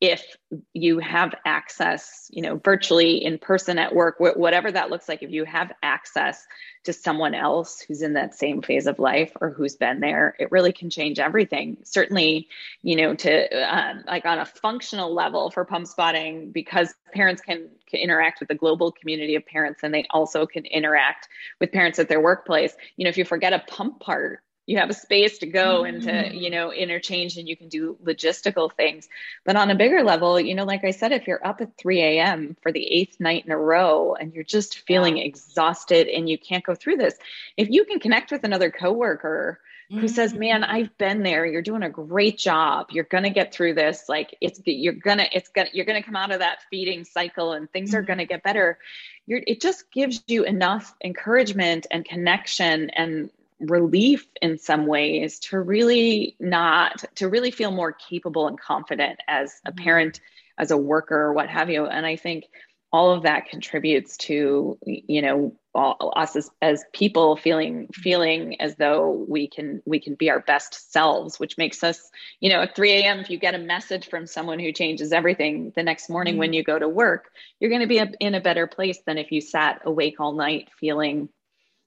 if 0.00 0.36
you 0.74 0.98
have 0.98 1.34
access 1.46 2.28
you 2.32 2.42
know 2.42 2.60
virtually 2.62 3.24
in 3.24 3.38
person 3.38 3.78
at 3.78 3.94
work 3.94 4.16
whatever 4.18 4.70
that 4.70 4.90
looks 4.90 5.08
like 5.08 5.22
if 5.22 5.30
you 5.30 5.44
have 5.44 5.72
access 5.82 6.44
to 6.84 6.92
someone 6.92 7.34
else 7.34 7.80
who's 7.80 8.02
in 8.02 8.14
that 8.14 8.34
same 8.34 8.60
phase 8.60 8.86
of 8.86 8.98
life 8.98 9.32
or 9.40 9.50
who's 9.50 9.76
been 9.76 10.00
there, 10.00 10.34
it 10.38 10.50
really 10.50 10.72
can 10.72 10.90
change 10.90 11.18
everything. 11.18 11.76
Certainly, 11.84 12.48
you 12.82 12.96
know, 12.96 13.14
to 13.14 13.48
um, 13.72 14.02
like 14.06 14.26
on 14.26 14.38
a 14.38 14.44
functional 14.44 15.14
level 15.14 15.50
for 15.50 15.64
pump 15.64 15.86
spotting, 15.86 16.50
because 16.50 16.94
parents 17.12 17.40
can, 17.40 17.68
can 17.86 18.00
interact 18.00 18.40
with 18.40 18.48
the 18.48 18.54
global 18.54 18.90
community 18.90 19.36
of 19.36 19.46
parents 19.46 19.80
and 19.82 19.94
they 19.94 20.06
also 20.10 20.46
can 20.46 20.64
interact 20.66 21.28
with 21.60 21.70
parents 21.70 21.98
at 21.98 22.08
their 22.08 22.20
workplace. 22.20 22.74
You 22.96 23.04
know, 23.04 23.10
if 23.10 23.16
you 23.16 23.24
forget 23.24 23.52
a 23.52 23.60
pump 23.68 24.00
part, 24.00 24.40
you 24.66 24.78
have 24.78 24.90
a 24.90 24.94
space 24.94 25.38
to 25.38 25.46
go 25.46 25.82
mm-hmm. 25.82 25.94
and 25.94 26.02
to 26.04 26.10
mm-hmm. 26.10 26.36
you 26.36 26.50
know 26.50 26.72
interchange 26.72 27.36
and 27.36 27.48
you 27.48 27.56
can 27.56 27.68
do 27.68 27.96
logistical 28.04 28.72
things 28.72 29.08
but 29.44 29.56
on 29.56 29.70
a 29.70 29.74
bigger 29.74 30.02
level 30.02 30.38
you 30.38 30.54
know 30.54 30.64
like 30.64 30.84
i 30.84 30.90
said 30.90 31.12
if 31.12 31.26
you're 31.26 31.44
up 31.46 31.60
at 31.60 31.76
3 31.78 32.00
a.m 32.00 32.56
for 32.62 32.72
the 32.72 32.86
eighth 32.86 33.18
night 33.20 33.44
in 33.44 33.52
a 33.52 33.58
row 33.58 34.14
and 34.14 34.32
you're 34.32 34.44
just 34.44 34.80
feeling 34.80 35.18
yeah. 35.18 35.24
exhausted 35.24 36.08
and 36.08 36.28
you 36.28 36.38
can't 36.38 36.64
go 36.64 36.74
through 36.74 36.96
this 36.96 37.14
if 37.56 37.68
you 37.70 37.84
can 37.84 37.98
connect 37.98 38.30
with 38.30 38.44
another 38.44 38.70
coworker 38.70 39.60
mm-hmm. 39.90 40.00
who 40.00 40.08
says 40.08 40.32
man 40.34 40.62
mm-hmm. 40.62 40.72
i've 40.72 40.96
been 40.98 41.22
there 41.22 41.44
you're 41.44 41.62
doing 41.62 41.82
a 41.82 41.90
great 41.90 42.38
job 42.38 42.86
you're 42.90 43.04
gonna 43.04 43.30
get 43.30 43.52
through 43.52 43.74
this 43.74 44.04
like 44.08 44.36
it's 44.40 44.60
you're 44.64 44.92
gonna 44.92 45.26
it's 45.32 45.48
gonna 45.48 45.68
you're 45.72 45.86
gonna 45.86 46.02
come 46.02 46.16
out 46.16 46.30
of 46.30 46.38
that 46.38 46.60
feeding 46.70 47.04
cycle 47.04 47.52
and 47.52 47.70
things 47.72 47.90
mm-hmm. 47.90 47.98
are 47.98 48.02
gonna 48.02 48.26
get 48.26 48.42
better 48.42 48.78
you're, 49.24 49.40
it 49.46 49.60
just 49.60 49.90
gives 49.92 50.22
you 50.26 50.42
enough 50.42 50.96
encouragement 51.04 51.86
and 51.92 52.04
connection 52.04 52.90
and 52.90 53.30
relief 53.62 54.26
in 54.40 54.58
some 54.58 54.86
ways 54.86 55.38
to 55.38 55.60
really 55.60 56.36
not 56.40 57.04
to 57.14 57.28
really 57.28 57.50
feel 57.50 57.70
more 57.70 57.92
capable 57.92 58.48
and 58.48 58.60
confident 58.60 59.20
as 59.28 59.60
a 59.64 59.70
mm-hmm. 59.70 59.84
parent 59.84 60.20
as 60.58 60.70
a 60.70 60.76
worker 60.76 61.32
what 61.32 61.48
have 61.48 61.70
you 61.70 61.86
and 61.86 62.04
i 62.04 62.16
think 62.16 62.44
all 62.92 63.10
of 63.10 63.22
that 63.22 63.46
contributes 63.46 64.16
to 64.18 64.78
you 64.84 65.22
know 65.22 65.56
all, 65.74 66.12
us 66.16 66.36
as, 66.36 66.50
as 66.60 66.84
people 66.92 67.36
feeling 67.36 67.88
feeling 67.94 68.60
as 68.60 68.76
though 68.76 69.24
we 69.26 69.48
can 69.48 69.80
we 69.86 69.98
can 69.98 70.14
be 70.14 70.28
our 70.28 70.40
best 70.40 70.92
selves 70.92 71.40
which 71.40 71.56
makes 71.56 71.82
us 71.82 72.10
you 72.40 72.50
know 72.50 72.60
at 72.60 72.76
3 72.76 72.90
a.m 72.92 73.20
if 73.20 73.30
you 73.30 73.38
get 73.38 73.54
a 73.54 73.58
message 73.58 74.08
from 74.10 74.26
someone 74.26 74.58
who 74.58 74.72
changes 74.72 75.12
everything 75.12 75.72
the 75.74 75.82
next 75.82 76.10
morning 76.10 76.34
mm-hmm. 76.34 76.40
when 76.40 76.52
you 76.52 76.62
go 76.62 76.78
to 76.78 76.88
work 76.88 77.30
you're 77.58 77.70
going 77.70 77.80
to 77.80 77.86
be 77.86 77.98
a, 77.98 78.10
in 78.20 78.34
a 78.34 78.40
better 78.40 78.66
place 78.66 78.98
than 79.06 79.16
if 79.16 79.32
you 79.32 79.40
sat 79.40 79.80
awake 79.84 80.16
all 80.20 80.32
night 80.32 80.68
feeling 80.78 81.28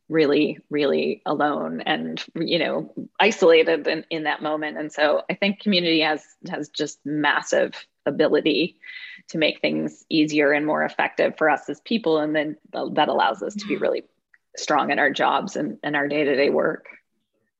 really 0.07 0.59
really 0.69 1.21
alone 1.25 1.81
and 1.81 2.23
you 2.35 2.59
know 2.59 2.93
isolated 3.19 3.87
in, 3.87 4.05
in 4.09 4.23
that 4.23 4.41
moment. 4.41 4.77
And 4.77 4.91
so 4.91 5.23
i 5.29 5.33
think 5.33 5.59
community 5.59 6.01
has 6.01 6.23
has 6.49 6.69
just 6.69 6.99
massive 7.05 7.85
ability 8.05 8.77
to 9.29 9.37
make 9.37 9.59
things 9.61 10.05
easier 10.09 10.51
and 10.51 10.65
more 10.65 10.83
effective 10.83 11.37
for 11.37 11.49
us 11.49 11.67
as 11.69 11.81
people. 11.81 12.19
And 12.19 12.35
then 12.35 12.57
that 12.71 13.07
allows 13.07 13.41
us 13.41 13.55
to 13.55 13.65
be 13.65 13.77
really 13.77 14.03
strong 14.55 14.91
in 14.91 14.99
our 14.99 15.09
jobs 15.09 15.55
and, 15.55 15.79
and 15.83 15.95
our 15.95 16.07
day-to-day 16.07 16.49
work. 16.49 16.85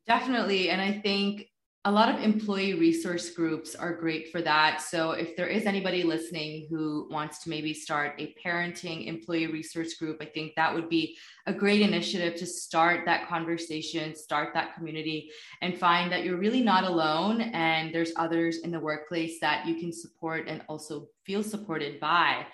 Definitely. 0.08 0.70
And 0.70 0.82
i 0.82 1.00
think 1.00 1.50
a 1.88 1.92
lot 1.92 2.10
of 2.10 2.20
employee 2.20 2.74
resource 2.74 3.30
groups 3.30 3.76
are 3.76 3.94
great 3.94 4.32
for 4.32 4.42
that. 4.42 4.82
So, 4.82 5.12
if 5.12 5.36
there 5.38 5.48
is 5.48 5.68
anybody 5.68 6.02
listening 6.02 6.66
who 6.68 7.08
wants 7.12 7.44
to 7.44 7.50
maybe 7.50 7.76
start 7.76 8.16
a 8.18 8.34
parenting 8.44 9.06
employee 9.06 9.46
resource 9.46 9.94
group, 9.94 10.18
I 10.20 10.26
think 10.26 10.56
that 10.56 10.74
would 10.74 10.90
be 10.90 11.16
a 11.46 11.54
great 11.54 11.82
initiative 11.82 12.40
to 12.40 12.46
start 12.48 13.06
that 13.06 13.28
conversation, 13.28 14.16
start 14.16 14.50
that 14.56 14.74
community, 14.74 15.30
and 15.62 15.78
find 15.78 16.12
that 16.12 16.24
you're 16.24 16.40
really 16.40 16.64
not 16.64 16.86
alone 16.86 17.42
and 17.42 17.94
there's 17.94 18.14
others 18.16 18.58
in 18.64 18.72
the 18.72 18.80
workplace 18.80 19.40
that 19.42 19.68
you 19.68 19.76
can 19.76 19.94
support 19.94 20.48
and 20.48 20.64
also 20.68 21.08
feel 21.24 21.44
supported 21.44 22.00
by. 22.00 22.48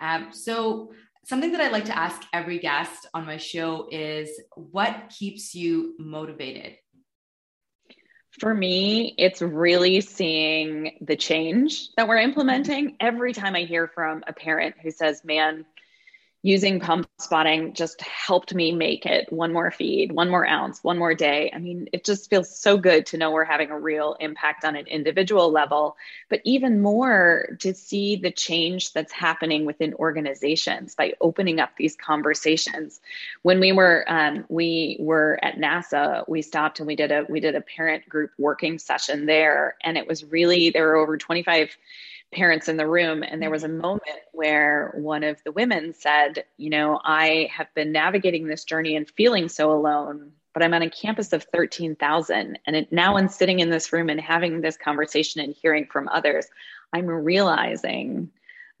Um, 0.00 0.28
so, 0.32 0.92
something 1.26 1.52
that 1.52 1.60
I 1.60 1.68
like 1.68 1.84
to 1.84 1.98
ask 1.98 2.22
every 2.32 2.58
guest 2.58 3.06
on 3.12 3.26
my 3.26 3.36
show 3.36 3.86
is 3.92 4.30
what 4.54 5.12
keeps 5.18 5.54
you 5.54 5.94
motivated? 5.98 6.76
For 8.38 8.54
me, 8.54 9.14
it's 9.18 9.42
really 9.42 10.00
seeing 10.00 10.96
the 11.00 11.16
change 11.16 11.94
that 11.96 12.06
we're 12.06 12.18
implementing. 12.18 12.86
Mm-hmm. 12.86 12.96
Every 13.00 13.32
time 13.32 13.56
I 13.56 13.62
hear 13.62 13.88
from 13.88 14.22
a 14.26 14.32
parent 14.32 14.76
who 14.82 14.90
says, 14.90 15.24
Man, 15.24 15.64
using 16.42 16.78
pump 16.78 17.08
spotting 17.18 17.74
just 17.74 18.00
helped 18.00 18.54
me 18.54 18.70
make 18.70 19.04
it 19.04 19.30
one 19.32 19.52
more 19.52 19.72
feed, 19.72 20.12
one 20.12 20.30
more 20.30 20.46
ounce, 20.46 20.84
one 20.84 20.96
more 20.96 21.12
day. 21.12 21.50
I 21.52 21.58
mean, 21.58 21.88
it 21.92 22.04
just 22.04 22.30
feels 22.30 22.56
so 22.56 22.78
good 22.78 23.06
to 23.06 23.16
know 23.16 23.32
we're 23.32 23.44
having 23.44 23.70
a 23.70 23.78
real 23.78 24.16
impact 24.20 24.64
on 24.64 24.76
an 24.76 24.86
individual 24.86 25.50
level, 25.50 25.96
but 26.30 26.40
even 26.44 26.80
more 26.80 27.56
to 27.58 27.74
see 27.74 28.14
the 28.16 28.30
change 28.30 28.92
that's 28.92 29.12
happening 29.12 29.64
within 29.64 29.94
organizations 29.94 30.94
by 30.94 31.14
opening 31.20 31.58
up 31.58 31.70
these 31.76 31.96
conversations. 31.96 33.00
When 33.42 33.58
we 33.58 33.72
were 33.72 34.04
um, 34.06 34.44
we 34.48 34.96
were 35.00 35.40
at 35.42 35.56
NASA, 35.56 36.28
we 36.28 36.42
stopped 36.42 36.78
and 36.78 36.86
we 36.86 36.94
did 36.94 37.10
a 37.10 37.26
we 37.28 37.40
did 37.40 37.56
a 37.56 37.60
parent 37.60 38.08
group 38.08 38.30
working 38.38 38.78
session 38.78 39.26
there, 39.26 39.76
and 39.82 39.98
it 39.98 40.06
was 40.06 40.24
really 40.24 40.70
there 40.70 40.86
were 40.86 40.96
over 40.96 41.18
twenty 41.18 41.42
five 41.42 41.76
parents 42.32 42.68
in 42.68 42.76
the 42.76 42.86
room 42.86 43.22
and 43.22 43.40
there 43.40 43.50
was 43.50 43.64
a 43.64 43.68
mm-hmm. 43.68 43.80
moment 43.80 44.18
where 44.32 44.92
one 44.96 45.24
of 45.24 45.42
the 45.44 45.52
women 45.52 45.94
said 45.94 46.44
you 46.58 46.68
know 46.68 47.00
i 47.04 47.48
have 47.50 47.72
been 47.74 47.90
navigating 47.90 48.46
this 48.46 48.64
journey 48.64 48.96
and 48.96 49.10
feeling 49.16 49.48
so 49.48 49.72
alone 49.72 50.32
but 50.58 50.64
I'm 50.64 50.74
on 50.74 50.82
a 50.82 50.90
campus 50.90 51.32
of 51.32 51.44
13,000. 51.44 52.58
And 52.66 52.74
it, 52.74 52.92
now, 52.92 53.16
in 53.16 53.28
sitting 53.28 53.60
in 53.60 53.70
this 53.70 53.92
room 53.92 54.08
and 54.08 54.20
having 54.20 54.60
this 54.60 54.76
conversation 54.76 55.40
and 55.40 55.54
hearing 55.54 55.86
from 55.86 56.08
others, 56.08 56.46
I'm 56.92 57.06
realizing 57.06 58.30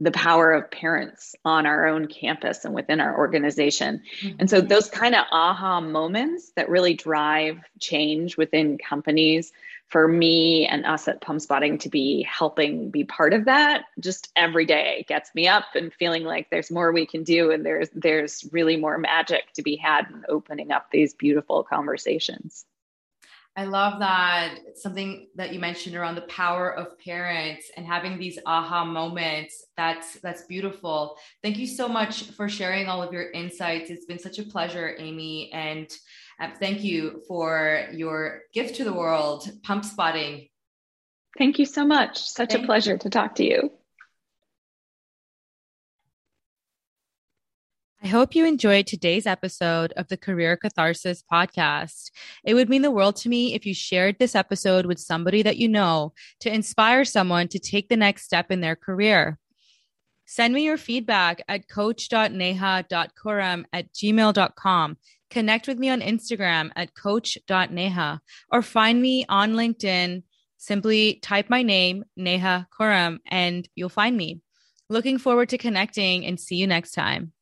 the 0.00 0.10
power 0.10 0.52
of 0.52 0.72
parents 0.72 1.36
on 1.44 1.66
our 1.66 1.86
own 1.86 2.08
campus 2.08 2.64
and 2.64 2.74
within 2.74 3.00
our 3.00 3.16
organization. 3.16 4.02
Mm-hmm. 4.20 4.36
And 4.40 4.50
so, 4.50 4.60
those 4.60 4.90
kind 4.90 5.14
of 5.14 5.24
aha 5.30 5.80
moments 5.80 6.50
that 6.56 6.68
really 6.68 6.94
drive 6.94 7.60
change 7.78 8.36
within 8.36 8.78
companies 8.78 9.52
for 9.88 10.06
me 10.06 10.66
and 10.66 10.84
us 10.84 11.08
at 11.08 11.20
Pump 11.20 11.40
Spotting 11.40 11.78
to 11.78 11.88
be 11.88 12.22
helping 12.22 12.90
be 12.90 13.04
part 13.04 13.32
of 13.32 13.46
that 13.46 13.84
just 14.00 14.30
every 14.36 14.66
day 14.66 15.04
gets 15.08 15.34
me 15.34 15.48
up 15.48 15.64
and 15.74 15.92
feeling 15.92 16.24
like 16.24 16.48
there's 16.50 16.70
more 16.70 16.92
we 16.92 17.06
can 17.06 17.24
do 17.24 17.50
and 17.50 17.64
there's 17.64 17.88
there's 17.94 18.46
really 18.52 18.76
more 18.76 18.98
magic 18.98 19.52
to 19.54 19.62
be 19.62 19.76
had 19.76 20.06
in 20.10 20.24
opening 20.28 20.70
up 20.70 20.90
these 20.90 21.14
beautiful 21.14 21.62
conversations. 21.62 22.66
I 23.58 23.64
love 23.64 23.98
that 23.98 24.54
something 24.76 25.30
that 25.34 25.52
you 25.52 25.58
mentioned 25.58 25.96
around 25.96 26.14
the 26.14 26.20
power 26.22 26.72
of 26.72 26.96
parents 27.00 27.72
and 27.76 27.84
having 27.84 28.16
these 28.16 28.38
aha 28.46 28.84
moments. 28.84 29.66
That's 29.76 30.20
that's 30.20 30.42
beautiful. 30.42 31.16
Thank 31.42 31.58
you 31.58 31.66
so 31.66 31.88
much 31.88 32.30
for 32.30 32.48
sharing 32.48 32.86
all 32.86 33.02
of 33.02 33.12
your 33.12 33.32
insights. 33.32 33.90
It's 33.90 34.04
been 34.04 34.20
such 34.20 34.38
a 34.38 34.44
pleasure, 34.44 34.94
Amy, 34.96 35.50
and 35.52 35.92
uh, 36.40 36.50
thank 36.60 36.84
you 36.84 37.24
for 37.26 37.88
your 37.92 38.42
gift 38.54 38.76
to 38.76 38.84
the 38.84 38.92
world, 38.92 39.50
pump 39.64 39.84
spotting. 39.84 40.46
Thank 41.36 41.58
you 41.58 41.66
so 41.66 41.84
much. 41.84 42.30
Such 42.30 42.52
thank 42.52 42.62
a 42.62 42.66
pleasure 42.66 42.92
you. 42.92 42.98
to 42.98 43.10
talk 43.10 43.34
to 43.34 43.44
you. 43.44 43.72
I 48.00 48.06
hope 48.06 48.36
you 48.36 48.46
enjoyed 48.46 48.86
today's 48.86 49.26
episode 49.26 49.92
of 49.96 50.06
the 50.06 50.16
Career 50.16 50.56
Catharsis 50.56 51.24
podcast. 51.30 52.12
It 52.44 52.54
would 52.54 52.68
mean 52.68 52.82
the 52.82 52.92
world 52.92 53.16
to 53.16 53.28
me 53.28 53.54
if 53.54 53.66
you 53.66 53.74
shared 53.74 54.18
this 54.18 54.36
episode 54.36 54.86
with 54.86 55.00
somebody 55.00 55.42
that 55.42 55.56
you 55.56 55.68
know 55.68 56.12
to 56.40 56.54
inspire 56.54 57.04
someone 57.04 57.48
to 57.48 57.58
take 57.58 57.88
the 57.88 57.96
next 57.96 58.22
step 58.22 58.52
in 58.52 58.60
their 58.60 58.76
career. 58.76 59.36
Send 60.26 60.54
me 60.54 60.62
your 60.62 60.76
feedback 60.76 61.42
at 61.48 61.68
coach.neha.kuram 61.68 63.64
at 63.72 63.92
gmail.com. 63.92 64.96
Connect 65.30 65.66
with 65.66 65.78
me 65.78 65.88
on 65.88 66.00
Instagram 66.00 66.70
at 66.76 66.94
coach.neha 66.94 68.20
or 68.52 68.62
find 68.62 69.02
me 69.02 69.26
on 69.28 69.54
LinkedIn. 69.54 70.22
Simply 70.56 71.14
type 71.14 71.50
my 71.50 71.62
name, 71.62 72.04
Neha 72.16 72.68
Kuram, 72.78 73.18
and 73.26 73.68
you'll 73.74 73.88
find 73.88 74.16
me. 74.16 74.40
Looking 74.88 75.18
forward 75.18 75.48
to 75.48 75.58
connecting 75.58 76.24
and 76.24 76.38
see 76.38 76.56
you 76.56 76.66
next 76.68 76.92
time. 76.92 77.32